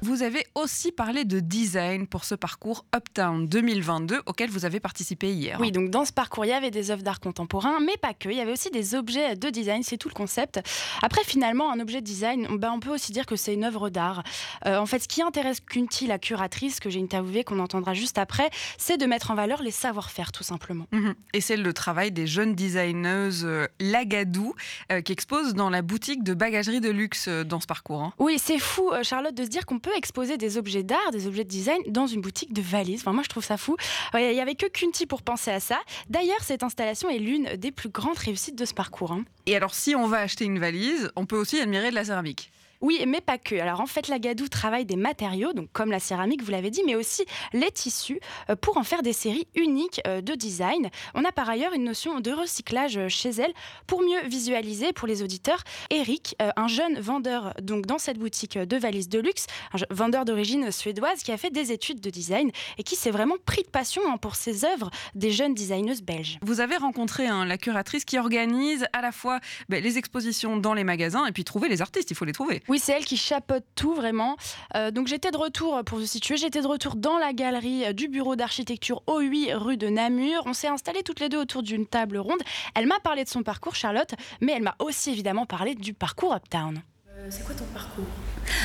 Vous 0.01 0.21
avez 0.21 0.45
aussi 0.56 0.92
parlé 0.92 1.25
de 1.25 1.39
design 1.39 2.06
pour 2.06 2.25
ce 2.25 2.36
parcours 2.36 2.86
Uptown 2.95 3.47
2022 3.47 4.21
auquel 4.27 4.50
vous 4.51 4.65
avez 4.65 4.80
participé 4.80 5.31
hier. 5.33 5.57
Oui, 5.59 5.71
donc 5.71 5.89
dans 5.89 6.06
ce 6.06 6.13
parcours, 6.13 6.45
il 6.45 6.50
y 6.50 6.53
avait 6.53 6.69
des 6.69 6.92
œuvres 6.92 7.01
d'art 7.01 7.19
contemporain, 7.19 7.80
mais 7.80 7.95
pas 8.00 8.13
que. 8.13 8.30
Il 8.30 8.36
y 8.36 8.42
avait 8.42 8.51
aussi 8.51 8.69
des 8.69 8.94
objets 8.94 9.35
de 9.35 9.49
design, 9.49 9.81
c'est 9.83 9.97
tout 9.97 10.09
le 10.09 10.14
concept. 10.14 10.59
Après, 11.02 11.23
finalement, 11.23 11.71
un 11.71 11.80
objet 11.80 12.02
de 12.02 12.06
design, 12.06 12.47
ben, 12.57 12.71
on 12.71 12.80
peut 12.80 12.92
aussi 12.92 13.14
dire 13.14 13.25
que 13.25 13.35
c'est 13.35 13.54
une 13.54 13.64
œuvre 13.64 13.90
d'art. 13.90 14.23
Euh, 14.68 14.78
en 14.78 14.85
fait, 14.85 14.99
ce 14.99 15.07
qui 15.07 15.21
intéresse 15.23 15.59
Kunti, 15.59 16.06
la 16.07 16.19
curatrice 16.19 16.80
que 16.80 16.90
j'ai 16.90 17.02
interviewée, 17.02 17.44
qu'on 17.44 17.59
entendra 17.59 17.94
juste 17.94 18.18
après, 18.19 18.49
c'est 18.78 18.97
de 18.97 19.06
mettre 19.07 19.31
en 19.31 19.35
valeur 19.35 19.64
les 19.64 19.71
savoir-faire, 19.71 20.31
tout 20.31 20.44
simplement. 20.44 20.85
Mhm. 20.92 21.16
Et 21.33 21.42
c'est 21.42 21.57
le 21.57 21.73
travail 21.73 22.11
des 22.11 22.28
jeunes 22.28 22.54
designeuses 22.54 23.44
euh, 23.45 23.66
Lagadou 23.80 24.54
euh, 24.92 25.02
qui 25.02 25.14
exposent 25.14 25.56
dans 25.56 25.69
la 25.71 25.81
boutique 25.81 26.23
de 26.23 26.33
bagagerie 26.35 26.81
de 26.81 26.90
luxe 26.92 27.28
dans 27.28 27.59
ce 27.59 27.66
parcours. 27.66 28.02
hein. 28.04 28.14
Oui, 28.19 28.37
c'est 28.37 28.59
fou, 28.59 28.92
Charlotte, 29.02 29.33
de 29.33 29.44
se 29.44 29.49
dire 29.49 29.66
qu'on 29.66 29.80
peut 29.85 29.95
exposer 29.95 30.37
des 30.37 30.57
objets 30.57 30.81
d'art, 30.81 31.11
des 31.11 31.27
objets 31.27 31.44
de 31.44 31.49
design 31.49 31.80
dans 31.85 32.07
une 32.07 32.19
boutique 32.19 32.51
de 32.54 32.61
valises. 32.61 33.01
Enfin, 33.01 33.13
moi, 33.13 33.21
je 33.21 33.30
trouve 33.30 33.45
ça 33.45 33.56
fou. 33.56 33.77
Il 34.15 34.31
n'y 34.31 34.42
avait 34.42 34.56
que 34.56 34.65
Kunti 34.65 35.06
pour 35.06 35.21
penser 35.21 35.51
à 35.51 35.59
ça. 35.59 35.77
D'ailleurs, 36.09 36.42
cette 36.42 36.63
installation 36.63 37.07
est 37.07 37.19
l'une 37.19 37.56
des 37.57 37.71
plus 37.71 37.89
grandes 37.89 38.18
réussites 38.18 38.56
de 38.56 38.65
ce 38.65 38.73
parcours. 38.73 39.11
hein. 39.11 39.25
Et 39.45 39.56
alors, 39.56 39.75
si 39.75 39.94
on 39.95 40.07
va 40.07 40.18
acheter 40.18 40.45
une 40.45 40.57
valise, 40.57 41.11
on 41.15 41.27
peut 41.27 41.37
aussi 41.37 41.59
admirer 41.61 41.92
de 41.92 41.95
la 41.95 42.04
céramique. 42.04 42.51
Oui, 42.85 43.04
mais 43.07 43.19
pas 43.19 43.39
que. 43.39 43.56
Alors 43.56 43.81
en 43.81 43.87
fait, 43.87 44.09
la 44.09 44.19
Gadou 44.19 44.47
travaille 44.47 44.85
des 44.85 44.95
matériaux, 44.95 45.54
donc 45.54 45.69
comme 45.73 45.89
la 45.89 45.99
céramique, 45.99 46.44
vous 46.44 46.51
l'avez 46.51 46.69
dit, 46.69 46.83
mais 46.85 46.94
aussi 46.94 47.25
les 47.51 47.71
tissus 47.71 48.19
euh, 48.51 48.56
pour 48.56 48.77
en 48.77 48.83
faire 48.83 49.01
des 49.01 49.11
séries 49.11 49.47
uniques 49.56 50.01
euh, 50.06 50.21
de 50.21 50.35
design. 50.35 50.92
On 51.15 51.25
a 51.25 51.31
par 51.31 51.49
ailleurs 51.49 51.73
une 51.73 51.83
notion 51.83 52.19
de 52.19 52.30
recyclage 52.31 52.97
euh, 52.97 53.09
chez 53.09 53.31
elle 53.31 53.51
pour 53.87 54.04
mieux 54.04 54.21
visualiser 54.27 54.94
pour 54.94 55.07
les 55.07 55.23
auditeurs. 55.23 55.63
Eric, 55.89 56.35
un 56.39 56.68
jeune 56.68 56.99
vendeur 56.99 57.56
donc 57.59 57.87
dans 57.87 57.97
cette 57.97 58.19
boutique 58.19 58.56
de 58.56 58.77
valises 58.77 59.09
de 59.09 59.18
luxe, 59.18 59.47
un 59.73 59.80
vendeur 59.89 60.23
d'origine 60.23 60.71
suédoise 60.71 61.23
qui 61.23 61.31
a 61.31 61.37
fait 61.37 61.49
des 61.49 61.71
études 61.71 62.01
de 62.01 62.11
design 62.11 62.51
et 62.77 62.83
qui 62.83 62.95
s'est 62.95 63.09
vraiment 63.09 63.37
pris 63.47 63.63
de 63.63 63.68
passion 63.68 64.04
hein, 64.07 64.18
pour 64.18 64.35
ses 64.35 64.63
œuvres 64.63 64.92
des 65.15 65.31
jeunes 65.31 65.56
designeuses 65.56 66.04
belges. 66.04 66.37
Vous 66.44 66.59
avez 66.59 66.77
rencontré 66.77 67.25
hein, 67.25 67.45
la 67.45 67.57
curatrice 67.57 68.06
qui 68.06 68.19
organise 68.19 68.85
à 68.94 69.01
la 69.01 69.11
fois 69.11 69.39
ben, 69.69 69.83
les 69.83 69.97
expositions 69.97 70.57
dans 70.57 70.75
les 70.75 70.83
magasins 70.83 71.25
et 71.25 71.31
puis 71.31 71.44
trouver 71.44 71.68
les 71.68 71.81
artistes, 71.81 72.11
il 72.11 72.15
faut 72.15 72.25
les 72.25 72.33
trouver. 72.33 72.61
Oui, 72.68 72.75
Oui, 72.76 72.80
c'est 72.80 72.92
elle 72.92 73.06
qui 73.06 73.16
chapeaute 73.16 73.64
tout 73.76 73.94
vraiment. 73.94 74.36
Euh, 74.76 74.92
donc 74.92 75.08
j'étais 75.08 75.32
de 75.32 75.38
retour, 75.38 75.82
pour 75.86 75.98
vous 75.98 76.06
situer, 76.06 76.36
j'étais 76.36 76.62
de 76.62 76.68
retour 76.68 76.98
dans 76.98 77.18
la 77.18 77.32
galerie 77.32 77.94
du 77.94 78.10
bureau 78.10 78.36
d'architecture 78.36 79.02
au 79.08 79.22
8 79.22 79.54
rue 79.54 79.78
de 79.78 79.88
Namur. 79.88 80.44
On 80.46 80.52
s'est 80.52 80.68
installés 80.68 81.02
toutes 81.02 81.22
les 81.22 81.30
deux 81.30 81.40
autour 81.40 81.64
d'une 81.64 81.86
table 81.88 82.18
ronde. 82.18 82.42
Elle 82.76 82.88
m'a 82.88 83.00
parlé 83.00 83.24
de 83.24 83.30
son 83.30 83.44
parcours, 83.44 83.76
Charlotte, 83.76 84.14
mais 84.42 84.52
elle 84.52 84.64
m'a 84.64 84.76
aussi 84.80 85.12
évidemment 85.12 85.46
parlé 85.46 85.74
du 85.74 85.94
parcours 85.94 86.36
Uptown. 86.36 86.82
Euh, 87.18 87.28
c'est 87.30 87.46
quoi 87.46 87.56
ton 87.56 87.64
parcours? 87.66 88.04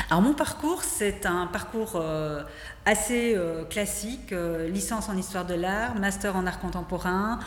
Alors 0.09 0.21
mon 0.21 0.33
parcours, 0.33 0.83
c'est 0.83 1.25
un 1.25 1.47
parcours 1.47 1.93
euh, 1.95 2.43
assez 2.85 3.33
euh, 3.33 3.63
classique, 3.63 4.35
licence 4.67 5.07
en 5.07 5.15
histoire 5.15 5.45
de 5.45 5.53
l'art, 5.53 5.95
master 5.95 6.35
en 6.35 6.45
art 6.45 6.59
contemporain, 6.59 7.39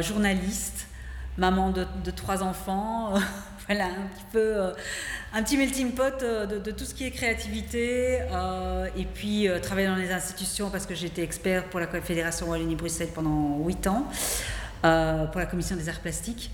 journaliste, 0.00 0.88
maman 1.38 1.70
de, 1.70 2.10
trois 2.10 2.42
enfants, 2.42 3.14
voilà 3.66 3.86
un 3.86 4.08
petit 4.14 4.24
peu 4.32 4.56
un 5.32 5.42
petit 5.42 5.56
melting 5.56 5.92
pot 5.92 6.20
de, 6.20 6.70
tout 6.70 6.84
ce 6.84 6.94
qui 6.94 7.04
est 7.04 7.10
créativité 7.10 8.20
et 8.96 9.04
puis 9.04 9.48
travailler 9.62 9.88
dans 9.88 9.96
les 9.96 10.12
institutions 10.12 10.70
parce 10.70 10.86
que 10.86 10.94
j'étais 10.94 11.22
expert 11.22 11.64
pour 11.64 11.80
la 11.80 11.88
Fédération 11.88 12.48
Wallonie-Bruxelles 12.48 13.10
pendant 13.14 13.58
huit 13.58 13.86
ans 13.86 14.06
pour 14.82 15.40
la 15.40 15.46
commission 15.46 15.76
des 15.76 15.88
arts 15.88 16.00
plastiques. 16.00 16.50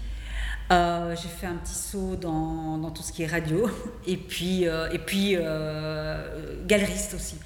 Euh, 0.72 1.14
j'ai 1.20 1.28
fait 1.28 1.46
un 1.46 1.56
petit 1.56 1.74
saut 1.74 2.16
dans, 2.16 2.78
dans, 2.78 2.90
tout 2.90 3.02
ce 3.02 3.12
qui 3.12 3.24
est 3.24 3.26
radio 3.26 3.68
et 4.06 4.16
puis, 4.16 4.66
euh, 4.66 4.90
et 4.90 4.98
puis 4.98 5.34
euh, 5.36 6.56
galeriste 6.66 7.14
aussi. 7.14 7.36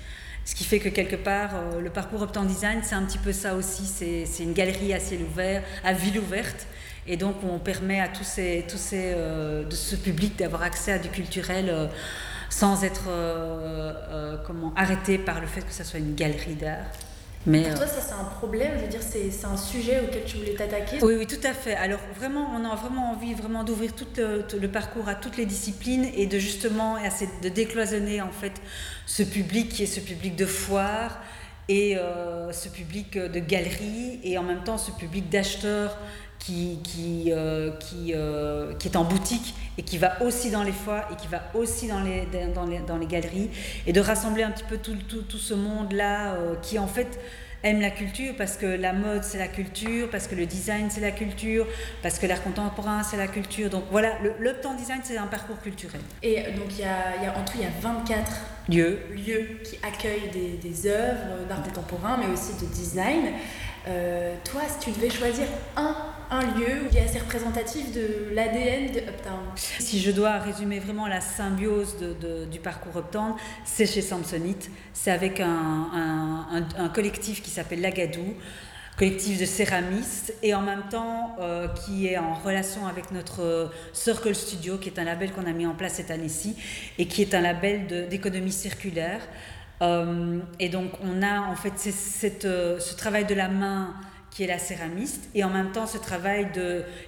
Ce 0.45 0.55
qui 0.55 0.63
fait 0.63 0.79
que 0.79 0.89
quelque 0.89 1.17
part, 1.17 1.51
le 1.83 1.91
parcours 1.91 2.23
Optan 2.23 2.45
Design, 2.45 2.79
c'est 2.85 2.95
un 2.95 3.03
petit 3.03 3.19
peu 3.19 3.33
ça 3.33 3.57
aussi. 3.57 3.85
C'est 3.85 4.45
une 4.45 4.53
galerie 4.53 4.95
à 4.95 5.01
ciel 5.01 5.23
ouvert, 5.23 5.65
à 5.83 5.93
ville 5.93 6.21
ouverte. 6.21 6.69
Et 7.09 7.17
donc, 7.17 7.37
on 7.45 7.59
permet 7.59 8.01
à 8.01 8.09
tous, 8.09 8.25
ces, 8.25 8.65
tous 8.69 8.79
ces, 8.79 9.15
de 9.15 9.75
ce 9.75 9.97
public 9.97 10.37
d'avoir 10.39 10.63
accès 10.63 10.93
à 10.93 10.99
du 10.99 11.09
culturel 11.09 11.91
sans 12.51 12.85
être 12.85 13.09
comment, 14.47 14.73
arrêté 14.77 15.19
par 15.19 15.41
le 15.41 15.47
fait 15.47 15.63
que 15.63 15.73
ça 15.73 15.85
soit 15.85 15.99
une 15.99 16.15
galerie 16.15 16.55
d'art. 16.55 16.87
Mais 17.47 17.63
Pour 17.63 17.75
toi, 17.75 17.85
euh, 17.85 17.87
ça 17.87 18.01
c'est 18.01 18.15
un 18.15 18.25
problème, 18.25 18.73
je 18.77 18.83
veux 18.83 18.89
dire, 18.89 19.01
c'est 19.01 19.47
un 19.47 19.57
sujet 19.57 20.01
auquel 20.01 20.25
tu 20.25 20.37
voulais 20.39 20.55
t'attaquer? 20.55 20.99
Oui, 21.03 21.15
oui, 21.17 21.27
tout 21.27 21.47
à 21.47 21.53
fait. 21.53 21.77
Alors 21.77 22.01
vraiment, 22.19 22.51
on 22.53 22.65
a 22.65 22.75
vraiment 22.75 23.13
envie 23.13 23.35
vraiment 23.35 23.63
d'ouvrir 23.63 23.93
tout, 23.95 24.07
le, 24.17 24.67
parcours 24.67 25.09
à 25.09 25.15
toutes 25.15 25.37
les 25.37 25.47
disciplines 25.47 26.09
et 26.17 26.27
de 26.27 26.39
justement 26.39 26.97
de 27.43 27.49
décloisonner 27.49 28.21
en 28.21 28.33
fait 28.33 28.61
ce 29.07 29.23
public 29.23 29.69
qui 29.69 29.85
est 29.85 29.87
ce 29.87 30.01
public 30.01 30.35
de 30.35 30.47
foire 30.47 31.21
et 31.69 31.97
euh, 31.97 32.53
ce 32.53 32.69
public 32.69 33.19
de 33.19 33.41
galeries 33.41 34.21
et 34.23 34.39
en 34.39 34.43
même 34.43 34.63
temps 34.63 34.79
ce 34.79 34.91
public 34.93 35.29
d'acheteurs 35.29 35.97
euh, 36.49 37.73
qui, 37.81 38.13
est 38.13 38.97
en 38.97 39.05
boutique 39.05 39.55
et 39.79 39.83
qui 39.83 39.99
va 39.99 40.23
aussi 40.23 40.51
dans 40.51 40.63
les 40.63 40.73
foires 40.73 41.09
et 41.13 41.17
qui 41.17 41.27
va 41.27 41.43
aussi 41.55 41.89
dans 41.89 42.01
les, 42.01 42.27
dans 42.55 42.65
les, 42.65 42.79
dans 42.81 42.99
les 42.99 43.07
galeries, 43.07 43.51
et 43.87 43.93
de 43.93 44.01
rassembler 44.01 44.45
un 44.45 44.51
petit 44.53 44.65
peu 44.65 44.79
tout, 44.79 44.97
tout, 45.09 45.23
tout 45.23 45.39
ce 45.39 45.55
monde-là 45.55 46.35
euh, 46.35 46.55
qui 46.63 46.79
en 46.79 46.87
fait 46.87 47.19
aime 47.67 47.81
la 47.81 47.91
culture 47.91 48.35
parce 48.37 48.57
que 48.57 48.67
la 48.67 48.93
mode 48.93 49.25
c'est 49.25 49.39
la 49.39 49.49
culture, 49.49 50.09
parce 50.11 50.27
que 50.27 50.35
le 50.35 50.47
design 50.47 50.89
c'est 50.91 51.01
la 51.01 51.11
culture, 51.11 51.67
parce 52.03 52.19
que 52.19 52.27
l'art 52.27 52.43
contemporain 52.43 53.03
c'est 53.03 53.17
la 53.17 53.27
culture. 53.27 53.69
Donc 53.71 53.85
voilà, 53.91 54.19
le, 54.23 54.33
le 54.39 54.55
temps 54.61 54.75
design 54.75 55.01
c'est 55.03 55.19
un 55.19 55.27
parcours 55.27 55.61
culturel. 55.61 56.01
Et 56.23 56.37
donc 56.53 56.67
il 56.71 56.81
y 56.81 56.85
a, 56.85 57.23
y 57.23 57.27
a, 57.27 57.37
en 57.37 57.45
tout 57.45 57.55
il 57.57 57.63
y 57.63 57.65
a 57.65 57.71
24 57.81 58.33
lieux, 58.69 59.01
lieux 59.11 59.61
qui 59.65 59.79
accueillent 59.83 60.31
des, 60.33 60.69
des 60.69 60.87
œuvres 60.87 61.47
d'art 61.49 61.63
contemporain 61.63 62.19
mais 62.19 62.33
aussi 62.33 62.53
de 62.65 62.73
design. 62.73 63.33
Euh, 63.89 64.35
toi, 64.45 64.63
si 64.69 64.91
tu 64.91 64.91
devais 64.99 65.11
choisir 65.11 65.47
un, 65.77 65.95
un 66.31 66.43
lieu 66.59 66.89
qui 66.91 66.99
est 66.99 67.05
assez 67.05 67.19
représentatif 67.19 67.93
de 67.93 68.35
l'ADN 68.35 68.93
de 68.93 68.99
Uptown 69.01 69.41
Si 69.57 70.01
je 70.01 70.11
dois 70.11 70.39
résumer 70.39 70.79
vraiment 70.79 71.07
la 71.07 71.21
symbiose 71.21 71.97
du 72.51 72.59
parcours 72.61 72.99
Uptown, 72.99 73.35
c'est 73.65 73.87
chez 73.87 74.03
Samsonite. 74.03 74.71
C'est 74.93 75.11
avec 75.11 75.41
un, 75.41 76.63
collectif 76.95 77.43
qui 77.43 77.51
s'appelle 77.51 77.81
Lagadou, 77.81 78.35
collectif 78.97 79.39
de 79.39 79.45
céramistes, 79.45 80.35
et 80.43 80.55
en 80.55 80.63
même 80.63 80.85
temps 80.91 81.37
euh, 81.41 81.69
qui 81.69 82.07
est 82.07 82.19
en 82.19 82.35
relation 82.35 82.87
avec 82.87 83.11
notre 83.13 83.71
Circle 83.93 84.35
Studio, 84.35 84.79
qui 84.79 84.89
est 84.89 84.99
un 84.99 85.05
label 85.05 85.33
qu'on 85.33 85.47
a 85.47 85.53
mis 85.53 85.67
en 85.67 85.75
place 85.75 85.95
cette 85.95 86.11
année-ci, 86.11 86.57
et 86.99 87.07
qui 87.07 87.23
est 87.23 87.35
un 87.35 87.41
label 87.41 88.09
d'économie 88.09 88.53
circulaire. 88.53 89.21
Euh, 89.83 90.39
et 90.59 90.71
donc 90.71 90.93
on 91.03 91.23
a 91.23 91.41
en 91.41 91.55
fait 91.55 91.75
euh, 92.47 92.81
ce 92.81 92.97
travail 92.97 93.27
de 93.27 93.35
la 93.35 93.49
main 93.49 93.95
qui 94.37 94.43
est 94.45 94.49
la 94.49 94.59
céramiste, 94.59 95.31
et 95.35 95.45
en 95.45 95.49
même 95.49 95.73
temps 95.73 95.87
ce 95.87 95.97
travail 95.97 96.49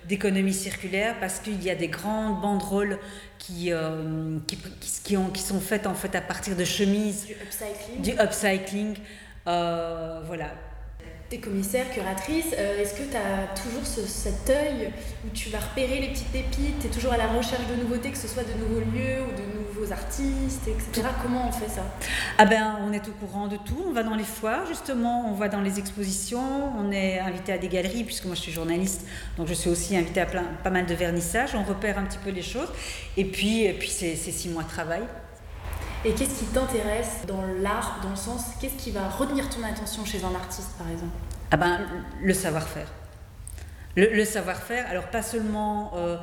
d'économie 0.07 0.55
circulaire, 0.55 1.15
parce 1.21 1.41
qu'il 1.41 1.63
y 1.63 1.69
a 1.69 1.75
des 1.75 1.89
grandes 1.89 2.41
banderoles 2.41 2.99
qui, 3.39 3.71
euh, 3.71 4.39
qui, 4.47 4.57
qui, 5.05 5.15
ont, 5.19 5.29
qui, 5.29 5.43
sont 5.43 5.61
faites 5.61 5.87
en 5.87 5.93
fait 5.93 6.15
à 6.15 6.23
partir 6.23 6.57
de 6.57 6.65
chemises. 6.65 7.27
Du 7.27 7.35
upcycling. 7.35 8.01
Du 8.01 8.13
upcycling. 8.19 8.95
voilà, 9.45 10.55
T'es 11.29 11.37
commissaire, 11.37 11.91
curatrice, 11.93 12.55
euh, 12.57 12.81
est-ce 12.81 12.95
que 12.95 13.03
tu 13.03 13.15
as 13.15 13.55
toujours 13.63 13.85
cet 13.85 14.49
œil 14.49 14.91
où 15.27 15.29
tu 15.35 15.51
vas 15.51 15.59
repérer 15.59 16.01
les 16.01 16.09
petites 16.09 16.29
pépites, 16.29 16.79
tu 16.81 16.87
es 16.87 16.91
toujours 16.91 17.13
à 17.13 17.19
la 17.19 17.27
recherche 17.27 17.67
de 17.67 17.83
nouveautés, 17.83 18.11
que 18.11 18.17
ce 18.17 18.27
soit 18.27 18.45
de 18.45 18.59
nouveaux 18.59 18.81
lieux 18.81 19.21
ou 19.21 19.37
de 19.37 19.59
nouveaux 19.59 19.93
artistes, 19.93 20.67
etc. 20.67 21.07
Comment 21.23 21.49
on 21.49 21.53
fait 21.53 21.69
ça? 21.69 21.83
Ah 22.39 22.47
ben, 22.47 22.79
on 22.81 22.95
est 22.95 23.07
au 23.09 23.13
courant 23.13 23.47
de 23.47 23.59
tout, 23.59 23.85
on 23.87 23.93
va 23.93 24.05
dans 24.05 24.15
les 24.15 24.25
foires 24.25 24.65
justement, 24.67 25.31
on 25.31 25.35
va 25.35 25.49
dans 25.49 25.61
les 25.61 25.79
expositions, 25.79 26.73
on 26.79 26.91
est 26.91 27.19
invité 27.19 27.53
à 27.53 27.59
des 27.59 27.69
galeries, 27.69 28.05
puisque 28.05 28.25
moi 28.25 28.35
je 28.35 28.41
suis 28.41 28.53
journaliste, 28.53 29.03
donc 29.37 29.49
je 29.49 29.55
suis 29.55 29.69
aussi 29.69 29.99
invité 29.99 30.23
à 30.23 30.27
plein, 30.27 30.45
pas 30.65 30.71
mal 30.71 30.87
de 30.87 30.95
vernissages, 30.95 31.55
on 31.55 31.63
repère 31.63 31.99
un 31.99 32.05
petit 32.05 32.19
peu 32.25 32.31
les 32.31 32.41
choses, 32.41 32.73
et 33.19 33.27
puis, 33.27 33.65
et 33.65 33.75
puis 33.75 33.91
c'est 33.91 34.17
six 34.17 34.49
mois 34.49 34.63
de 34.63 34.69
travail. 34.71 35.03
Et 36.05 36.13
qu'est-ce 36.13 36.39
qui 36.39 36.45
t'intéresse 36.47 37.23
dans 37.27 37.43
l'art, 37.61 37.99
dans 38.03 38.11
le 38.11 38.17
sens, 38.17 38.43
qu'est-ce 38.61 38.77
qui 38.77 38.93
va 38.93 39.09
retenir 39.09 39.49
ton 39.49 39.65
attention 39.65 40.05
chez 40.05 40.23
un 40.23 40.35
artiste, 40.35 40.71
par 40.79 40.89
exemple? 40.89 41.13
Ah 41.51 41.57
ben, 41.57 41.81
le 42.23 42.35
savoir-faire. 42.35 42.87
Le, 43.97 44.25
savoir-faire, 44.25 44.87
alors 44.89 45.09
pas 45.09 45.23
seulement 45.23 45.91
euh, 45.97 46.17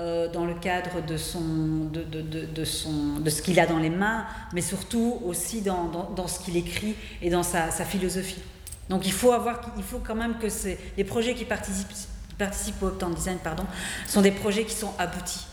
euh, 0.00 0.26
dans 0.32 0.46
le 0.46 0.54
cadre 0.54 1.00
de, 1.00 1.16
son, 1.16 1.84
de, 1.92 2.02
de, 2.02 2.22
de, 2.22 2.64
son, 2.64 3.20
de 3.20 3.30
ce 3.30 3.40
qu'il 3.40 3.60
a 3.60 3.66
dans 3.66 3.78
les 3.78 3.90
mains, 3.90 4.26
mais 4.52 4.62
surtout 4.62 5.20
aussi 5.24 5.60
dans, 5.60 5.84
dans, 5.84 6.26
ce 6.26 6.40
qu'il 6.40 6.56
écrit 6.56 6.96
et 7.22 7.30
dans 7.30 7.44
sa, 7.44 7.70
sa, 7.70 7.84
philosophie. 7.84 8.42
Donc 8.88 9.06
il 9.06 9.12
faut, 9.12 9.30
avoir, 9.30 9.60
il 9.76 9.84
faut 9.84 10.00
quand 10.04 10.16
même 10.16 10.38
que 10.38 10.48
les 10.96 11.04
projets 11.04 11.34
qui 11.34 11.44
participent, 11.44 11.92
qui 12.30 12.34
participent 12.36 12.82
au 12.82 12.86
Optan 12.86 13.10
Design 13.10 13.38
pardon, 13.38 13.64
sont 14.08 14.22
des 14.22 14.32
projets 14.32 14.64
qui 14.64 14.74
sont 14.74 14.92
aboutis. 14.98 15.46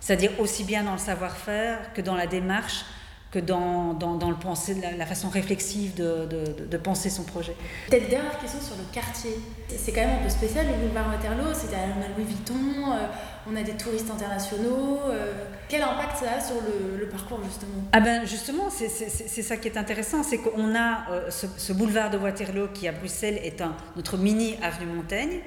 C'est-à-dire 0.00 0.32
aussi 0.38 0.64
bien 0.64 0.84
dans 0.84 0.92
le 0.92 0.98
savoir-faire 0.98 1.94
que 1.94 2.02
dans 2.02 2.14
la 2.14 2.26
démarche, 2.26 2.84
que 3.30 3.38
dans, 3.40 3.92
dans, 3.94 4.14
dans 4.14 4.30
le 4.30 4.36
penser, 4.36 4.76
la, 4.96 5.06
façon 5.06 5.28
réflexive 5.28 5.94
de, 5.94 6.26
de, 6.26 6.64
de, 6.64 6.76
penser 6.76 7.10
son 7.10 7.24
projet. 7.24 7.56
Peut-être 7.88 8.08
dernière 8.08 8.38
question 8.38 8.60
sur 8.60 8.76
le 8.76 8.84
quartier. 8.92 9.32
C'est 9.68 9.92
quand 9.92 10.02
même 10.02 10.20
un 10.20 10.22
peu 10.22 10.28
spécial, 10.28 10.66
le 10.66 10.74
boulevard 10.74 11.08
Waterloo, 11.08 11.52
c'est 11.52 11.74
à 11.74 11.86
Louis 12.16 12.24
Vuitton, 12.24 12.54
euh, 12.54 13.06
on 13.50 13.56
a 13.56 13.62
des 13.62 13.72
touristes 13.72 14.10
internationaux. 14.10 15.00
Euh, 15.08 15.32
quel 15.68 15.82
impact 15.82 16.18
ça 16.18 16.32
a 16.38 16.40
sur 16.40 16.56
le, 16.56 16.98
le 16.98 17.08
parcours 17.08 17.40
justement? 17.44 17.82
Ah 17.92 18.00
ben 18.00 18.24
justement, 18.24 18.70
c'est 18.70 18.88
ça 19.42 19.56
qui 19.56 19.68
est 19.68 19.76
intéressant, 19.76 20.22
c'est 20.22 20.38
qu'on 20.38 20.74
a 20.76 21.10
euh, 21.10 21.30
ce, 21.30 21.46
ce, 21.56 21.72
boulevard 21.72 22.10
de 22.10 22.18
Waterloo 22.18 22.68
qui 22.72 22.86
à 22.86 22.92
Bruxelles 22.92 23.40
est 23.42 23.60
un, 23.60 23.74
notre 23.96 24.16
mini 24.16 24.56
avenue 24.62 24.86
Montaigne 24.86 25.40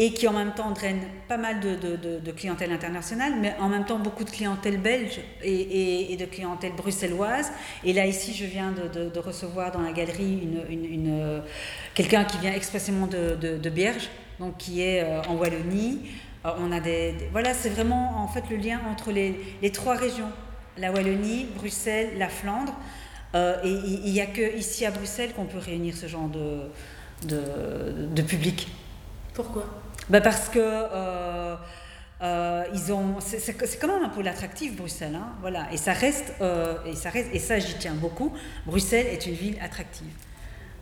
et 0.00 0.14
qui 0.14 0.26
en 0.26 0.32
même 0.32 0.54
temps 0.54 0.70
draine 0.70 1.02
pas 1.28 1.36
mal 1.36 1.60
de, 1.60 1.74
de, 1.76 2.18
de, 2.18 2.32
clientèle 2.32 2.72
internationale, 2.72 3.34
mais 3.38 3.54
en 3.60 3.68
même 3.68 3.84
temps 3.84 3.98
beaucoup 3.98 4.24
de 4.24 4.30
clientèle 4.30 4.78
belge 4.78 5.20
et, 5.44 6.16
de 6.18 6.24
clientèle 6.24 6.72
bruxelloise. 6.72 7.52
Et 7.84 7.92
là, 7.92 8.06
ici, 8.06 8.32
je 8.32 8.46
viens 8.46 8.72
de, 8.72 9.18
recevoir 9.18 9.72
dans 9.72 9.82
la 9.82 9.92
galerie 9.92 10.48
euh, 11.06 11.40
quelqu'un 11.94 12.24
qui 12.24 12.38
vient 12.38 12.54
expressément 12.54 13.06
de, 13.06 13.68
Bierge, 13.68 14.08
donc 14.38 14.56
qui 14.56 14.80
est 14.80 15.02
euh, 15.02 15.20
en 15.28 15.34
Wallonie. 15.34 16.10
Euh, 16.46 16.50
on 16.58 16.72
a 16.72 16.80
des, 16.80 17.14
voilà, 17.30 17.52
c'est 17.52 17.68
vraiment 17.68 18.22
en 18.22 18.28
fait 18.28 18.44
le 18.48 18.56
lien 18.56 18.80
entre 18.90 19.12
les, 19.12 19.70
trois 19.70 19.96
régions, 19.96 20.30
la 20.78 20.92
Wallonie, 20.92 21.46
Bruxelles, 21.56 22.12
la 22.16 22.30
Flandre. 22.30 22.72
et 23.34 23.68
il 23.68 24.12
n'y 24.12 24.22
a 24.22 24.26
que 24.26 24.56
ici 24.56 24.86
à 24.86 24.90
Bruxelles 24.92 25.34
qu'on 25.36 25.44
peut 25.44 25.58
réunir 25.58 25.94
ce 25.94 26.06
genre 26.06 26.30
de 27.22 28.22
public. 28.22 28.66
Pourquoi? 29.34 29.64
Bah 30.10 30.20
Parce 30.20 30.48
que 30.48 30.58
euh, 30.58 31.56
euh, 32.20 32.64
ils 32.74 32.92
ont, 32.92 33.14
c'est 33.20 33.78
quand 33.78 33.88
même 33.88 34.02
un 34.02 34.08
pôle 34.08 34.28
attractif 34.28 34.76
Bruxelles, 34.76 35.14
hein, 35.14 35.32
voilà. 35.40 35.72
Et 35.72 35.76
ça 35.76 35.92
reste, 35.92 36.34
euh, 36.40 36.76
et 36.84 36.94
ça 36.94 37.10
reste, 37.10 37.28
et 37.32 37.38
ça 37.38 37.58
j'y 37.58 37.74
tiens 37.74 37.94
beaucoup. 37.94 38.32
Bruxelles 38.66 39.06
est 39.06 39.24
une 39.26 39.34
ville 39.34 39.56
attractive. 39.62 40.12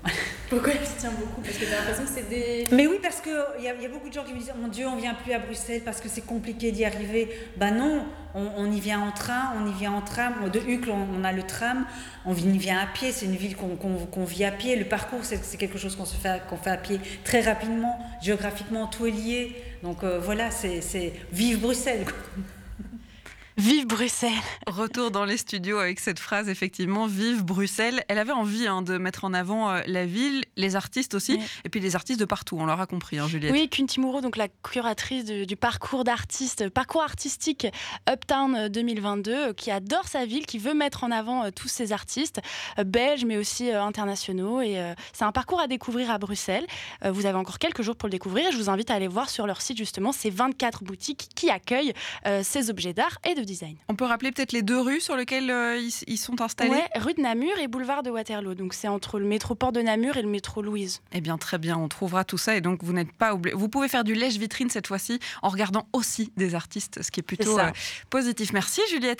Pourquoi 0.49 0.73
tu 0.73 0.79
tiens 0.99 1.11
beaucoup 1.11 1.43
Parce 1.43 1.57
que 1.57 1.65
tu 1.65 1.73
as 1.73 1.77
l'impression 1.77 2.05
que 2.05 2.11
c'est 2.11 2.29
des. 2.29 2.69
Mais 2.73 2.87
oui, 2.87 2.99
parce 3.03 3.21
qu'il 3.21 3.33
y, 3.65 3.69
a, 3.69 3.75
y 3.75 3.85
a 3.85 3.89
beaucoup 3.89 4.09
de 4.09 4.15
gens 4.15 4.25
qui 4.25 4.33
me 4.33 4.39
disent 4.39 4.53
Mon 4.59 4.69
Dieu, 4.69 4.87
on 4.87 4.97
vient 4.97 5.15
plus 5.15 5.33
à 5.33 5.39
Bruxelles 5.39 5.83
parce 5.85 6.01
que 6.01 6.09
c'est 6.09 6.25
compliqué 6.25 6.73
d'y 6.73 6.85
arriver. 6.85 7.29
Ben 7.57 7.73
non, 7.73 8.07
on, 8.35 8.71
y 8.71 8.81
vient 8.81 9.01
en 9.01 9.13
train, 9.13 9.53
on 9.61 9.69
y 9.69 9.73
vient 9.75 9.93
en 9.93 10.01
tram. 10.01 10.49
De 10.51 10.61
Hucle, 10.61 10.91
on, 10.91 11.25
a 11.25 11.33
le 11.33 11.43
tram, 11.43 11.85
on 12.25 12.35
y 12.35 12.59
vient 12.59 12.79
à 12.79 12.87
pied. 12.87 13.13
C'est 13.13 13.27
une 13.27 13.37
ville 13.37 13.57
qu'on 13.57 14.25
vit 14.25 14.45
à 14.45 14.53
pied. 14.53 14.77
Le 14.77 14.87
parcours, 14.87 15.21
c'est 15.23 15.59
quelque 15.59 15.79
chose 15.79 15.97
qu'on 15.97 16.07
fait, 16.07 16.43
qu'on 16.49 16.57
fait 16.57 16.71
à 16.71 16.79
pied 16.79 17.01
très 17.25 17.41
rapidement. 17.41 17.99
Géographiquement, 18.23 18.87
tout 18.87 19.07
est 19.07 19.11
lié. 19.11 19.57
Donc 19.83 20.03
euh, 20.03 20.19
voilà, 20.19 20.51
c'est 20.51 21.13
vive 21.33 21.61
Bruxelles. 21.61 22.07
Vive 23.59 23.89
Bruxelles 23.89 24.31
Retour 24.69 25.11
dans 25.11 25.25
les 25.25 25.37
studios 25.37 25.79
avec 25.79 25.99
cette 25.99 26.21
phrase, 26.21 26.49
effectivement, 26.49 27.07
Vive 27.09 27.45
Bruxelles. 27.45 28.05
Elle 28.07 28.19
avait 28.19 28.31
envie 28.31 28.69
hein, 28.69 28.83
de 28.83 28.99
mettre 28.99 29.25
en 29.25 29.35
avant 29.35 29.69
euh, 29.73 29.81
la 29.89 30.07
ville, 30.07 30.45
les 30.57 30.77
artistes 30.77 31.15
aussi, 31.15 31.33
Oui. 31.33 31.45
et 31.65 31.69
puis 31.69 31.81
les 31.81 31.97
artistes 31.97 32.21
de 32.21 32.25
partout, 32.25 32.57
on 32.57 32.67
l'aura 32.67 32.87
compris, 32.87 33.19
hein, 33.19 33.27
Juliette. 33.27 33.51
Oui, 33.51 33.69
Kunti 33.69 33.99
Moreau, 33.99 34.21
donc 34.21 34.37
la 34.37 34.47
curatrice 34.63 35.25
du, 35.25 35.45
du 35.45 35.57
parcours 35.57 36.05
d'artiste, 36.05 36.69
parcours 36.69 37.03
artistique 37.03 37.67
Uptown 38.09 38.55
euh, 38.55 38.69
2022, 38.69 39.33
euh, 39.49 39.53
qui 39.53 39.73
adore 39.73 40.07
sa 40.07 40.25
ville, 40.25 40.47
qui 40.47 40.59
veut 40.59 40.75
mettre 40.75 41.03
en 41.03 41.11
avant 41.11 41.45
euh, 41.47 41.51
tous 41.51 41.67
ces 41.67 41.91
artistes 41.93 42.41
euh, 42.79 42.85
belges, 42.85 43.25
mais 43.25 43.39
aussi 43.39 43.71
euh, 43.73 43.83
internationaux. 43.83 44.61
Et 44.61 44.79
euh, 44.79 44.95
c'est 45.13 45.25
un 45.25 45.33
parcours 45.33 45.59
à 45.61 45.67
découvrir 45.67 46.13
à 46.13 46.19
Bruxelles. 46.19 46.67
Euh, 47.05 47.11
vous 47.11 47.27
avez 47.27 47.37
encore 47.37 47.59
quelques 47.59 47.83
jours 47.83 47.97
pour 47.97 48.07
le 48.07 48.13
découvrir. 48.13 48.47
Et 48.51 48.53
je 48.53 48.57
vous 48.57 48.71
invite 48.71 48.93
à 48.93 48.95
aller 48.95 49.09
voir 49.09 49.29
sur 49.29 49.49
leur 49.49 49.61
site 49.63 49.79
justement 49.79 50.13
ces 50.13 50.31
24 50.31 50.85
boutiques 50.85 51.29
qui 51.35 51.51
accueillent 51.51 51.93
euh, 52.27 52.43
ces 52.45 52.71
objets 52.71 52.93
d'art 52.93 53.19
et 53.29 53.35
de 53.35 53.48
design. 53.49 53.77
On 53.89 53.97
peut 53.97 54.05
rappeler 54.05 54.31
peut-être 54.31 54.53
les 54.53 54.63
deux 54.63 54.81
rues 54.81 55.01
sur 55.01 55.17
lesquelles 55.17 55.51
euh, 55.51 55.79
ils, 55.79 55.93
ils 56.07 56.19
sont 56.19 56.41
installés? 56.41 56.71
Ouais, 56.71 56.89
rue 56.97 57.15
de 57.15 57.23
Namur 57.23 57.59
et 57.59 57.67
boulevard 57.67 58.03
de 58.03 58.11
Waterloo. 58.11 58.55
Donc 58.55 58.75
c'est 58.75 58.89
entre 58.89 59.19
le 59.19 59.27
métro 59.27 59.55
Port 59.55 59.73
de 59.73 59.81
Namur 59.81 60.17
et 60.19 60.23
le 60.23 60.29
métro 60.29 60.61
Louise. 60.63 61.01
Eh 61.13 61.21
bien, 61.21 61.39
très 61.39 61.59
bien, 61.59 61.77
on 61.77 61.89
trouvera 61.89 62.25
tout 62.25 62.39
ça 62.39 62.55
et 62.55 62.61
donc 62.61 62.85
vous 62.85 62.93
n'êtes 62.93 63.13
pas 63.13 63.35
oublié. 63.35 63.57
Vous 63.57 63.69
pouvez 63.69 63.89
faire 63.89 64.05
du 64.05 64.15
lèche-vitrine 64.15 64.71
cette 64.71 64.87
fois-ci 64.87 65.19
en 65.43 65.49
regardant 65.49 65.89
aussi 65.93 66.31
des 66.37 66.55
artistes, 66.55 67.03
ce 67.03 67.11
qui 67.11 67.21
est 67.21 67.23
plutôt 67.23 67.59
euh, 67.59 67.71
positif. 68.11 68.53
Merci 68.53 68.83
Juliette. 68.91 69.17